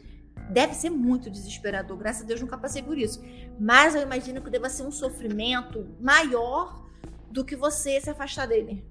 [0.51, 1.97] deve ser muito desesperador.
[1.97, 3.21] Graças a Deus nunca passei por isso.
[3.59, 6.85] Mas eu imagino que deva ser um sofrimento maior
[7.29, 8.85] do que você se afastar dele.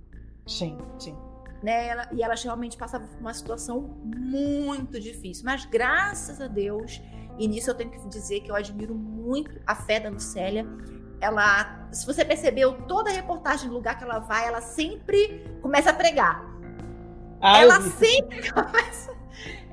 [0.46, 1.16] Sim, sim.
[1.62, 1.88] Né?
[1.88, 5.44] Ela, e elas realmente passavam por uma situação muito difícil.
[5.44, 7.00] Mas graças a Deus,
[7.38, 10.66] e nisso eu tenho que dizer que eu admiro muito a fé da Lucélia.
[11.20, 15.90] Ela, se você percebeu, toda a reportagem do lugar que ela vai, ela sempre começa
[15.90, 16.44] a pregar.
[17.40, 19.16] Ah, ela sempre começa,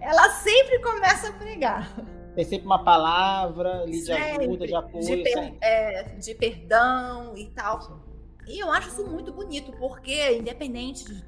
[0.02, 1.92] ela sempre começa a pregar.
[2.36, 4.46] Tem sempre uma palavra ali de Sempre.
[4.46, 5.06] ajuda, de apoio.
[5.06, 8.04] de, per- é, de perdão e tal.
[8.48, 11.24] E eu acho isso muito bonito, porque independente de-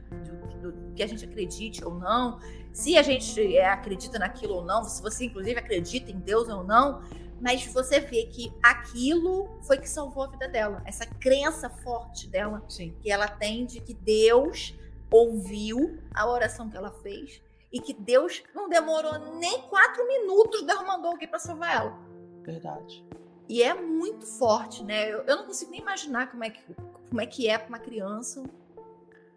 [0.61, 2.39] do, do que a gente acredite ou não,
[2.78, 6.63] se a gente é, acredita naquilo ou não, se você inclusive acredita em Deus ou
[6.63, 7.01] não,
[7.41, 12.63] mas você vê que aquilo foi que salvou a vida dela, essa crença forte dela
[12.69, 12.95] Sim.
[13.01, 14.75] que ela tem de que Deus
[15.09, 17.41] ouviu a oração que ela fez
[17.73, 21.99] e que Deus não demorou nem quatro minutos, Deus mandou alguém para salvar ela.
[22.43, 23.03] Verdade.
[23.49, 25.11] E é muito forte, né?
[25.11, 26.61] Eu, eu não consigo nem imaginar como é que,
[27.09, 28.43] como é, que é para uma criança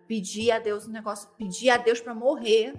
[0.07, 2.75] pedir a Deus um negócio, pedir a Deus para morrer,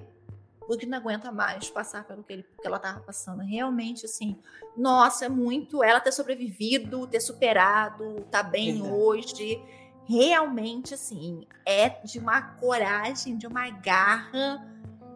[0.68, 3.41] porque não aguenta mais passar pelo que, ele, que ela tava passando.
[3.41, 4.38] Realmente, assim,
[4.78, 8.93] nossa, é muito ela ter sobrevivido, ter superado, tá bem Verdade.
[8.93, 9.64] hoje.
[10.07, 14.68] Realmente, assim, é de uma coragem, de uma garra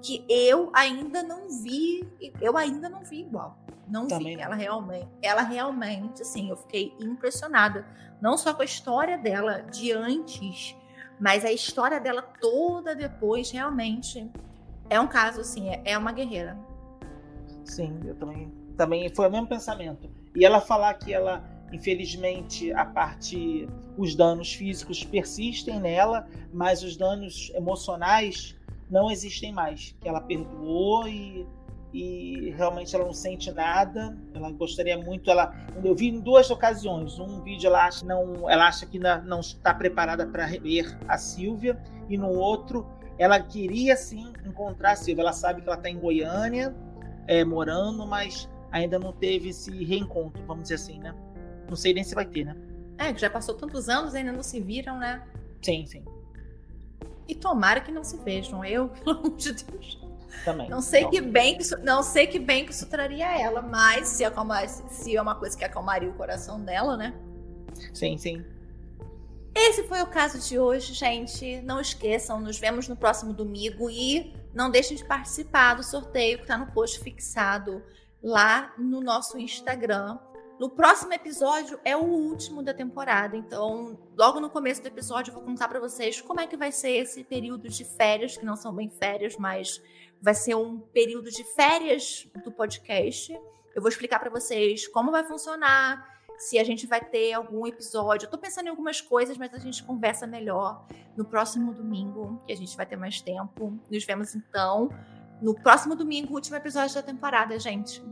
[0.02, 2.08] que eu ainda não vi,
[2.40, 3.58] eu ainda não vi igual.
[3.88, 4.36] Não Também vi.
[4.38, 4.44] não.
[4.44, 7.86] Ela realmente, ela realmente, assim, eu fiquei impressionada.
[8.22, 10.76] Não só com a história dela de antes,
[11.20, 14.30] mas a história dela toda depois, realmente.
[14.90, 16.58] É um caso, assim, é, uma guerreira.
[17.64, 20.10] Sim, eu também, também foi o mesmo pensamento.
[20.36, 23.68] E ela falar que ela, infelizmente, a parte,
[23.98, 28.56] os danos físicos persistem nela, mas os danos emocionais
[28.90, 29.96] não existem mais.
[30.00, 31.48] Que ela perdoou e,
[31.92, 34.16] e realmente ela não sente nada.
[34.34, 35.52] Ela gostaria muito, ela,
[35.84, 37.18] eu vi em duas ocasiões.
[37.18, 41.82] Um vídeo ela acha não, ela acha que não está preparada para rever a Silvia
[42.08, 42.86] e no outro
[43.18, 45.22] ela queria sim encontrar a Silvia.
[45.22, 46.76] Ela sabe que ela está em Goiânia
[47.28, 51.16] é, morando, mas ainda não teve esse reencontro, vamos dizer assim, né?
[51.70, 52.56] Não sei nem se vai ter, né?
[52.98, 55.24] É, que já passou tantos anos ainda não se viram, né?
[55.62, 56.04] Sim, sim.
[57.28, 58.64] E tomara que não se vejam.
[58.64, 60.00] Eu, pelo amor de Deus.
[60.44, 60.70] Também.
[60.70, 64.10] Não sei que bem que isso, não sei que bem que isso traria ela, mas
[64.10, 67.14] se, acalmar, se é uma coisa que acalmaria o coração dela, né?
[67.94, 68.44] Sim, sim.
[69.58, 71.62] Esse foi o caso de hoje, gente.
[71.62, 76.44] Não esqueçam, nos vemos no próximo domingo e não deixem de participar do sorteio que
[76.44, 77.82] está no post fixado
[78.22, 80.20] lá no nosso Instagram.
[80.60, 85.36] No próximo episódio é o último da temporada, então logo no começo do episódio eu
[85.36, 88.58] vou contar para vocês como é que vai ser esse período de férias, que não
[88.58, 89.82] são bem férias, mas
[90.22, 93.34] vai ser um período de férias do podcast.
[93.74, 98.26] Eu vou explicar para vocês como vai funcionar, se a gente vai ter algum episódio.
[98.26, 102.54] Eu tô pensando em algumas coisas, mas a gente conversa melhor no próximo domingo, que
[102.54, 103.80] a gente vai ter mais tempo.
[103.90, 104.90] Nos vemos então
[105.42, 108.04] no próximo domingo, último episódio da temporada, gente.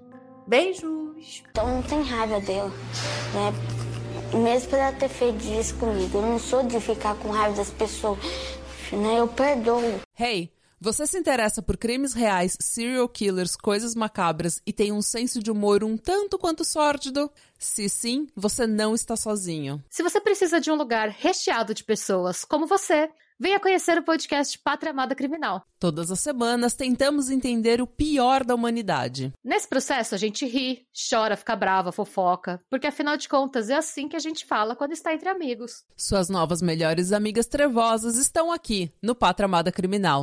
[0.48, 1.44] Beijos!
[1.50, 2.70] Então não tem raiva dela,
[3.34, 4.38] né?
[4.38, 6.18] Mesmo por ela ter feito isso comigo.
[6.18, 8.20] Eu não sou de ficar com raiva das pessoas,
[8.92, 9.20] né?
[9.20, 10.02] Eu perdoo.
[10.20, 10.52] Hey,
[10.84, 15.50] você se interessa por crimes reais, serial killers, coisas macabras e tem um senso de
[15.50, 17.32] humor um tanto quanto sórdido?
[17.64, 19.82] Se sim, você não está sozinho.
[19.90, 23.10] Se você precisa de um lugar recheado de pessoas como você,
[23.40, 25.66] venha conhecer o podcast Pátria Amada Criminal.
[25.80, 29.34] Todas as semanas tentamos entender o pior da humanidade.
[29.44, 34.08] Nesse processo, a gente ri, chora, fica brava, fofoca, porque afinal de contas é assim
[34.08, 35.84] que a gente fala quando está entre amigos.
[35.98, 40.22] Suas novas melhores amigas trevosas estão aqui no Pátria Amada Criminal.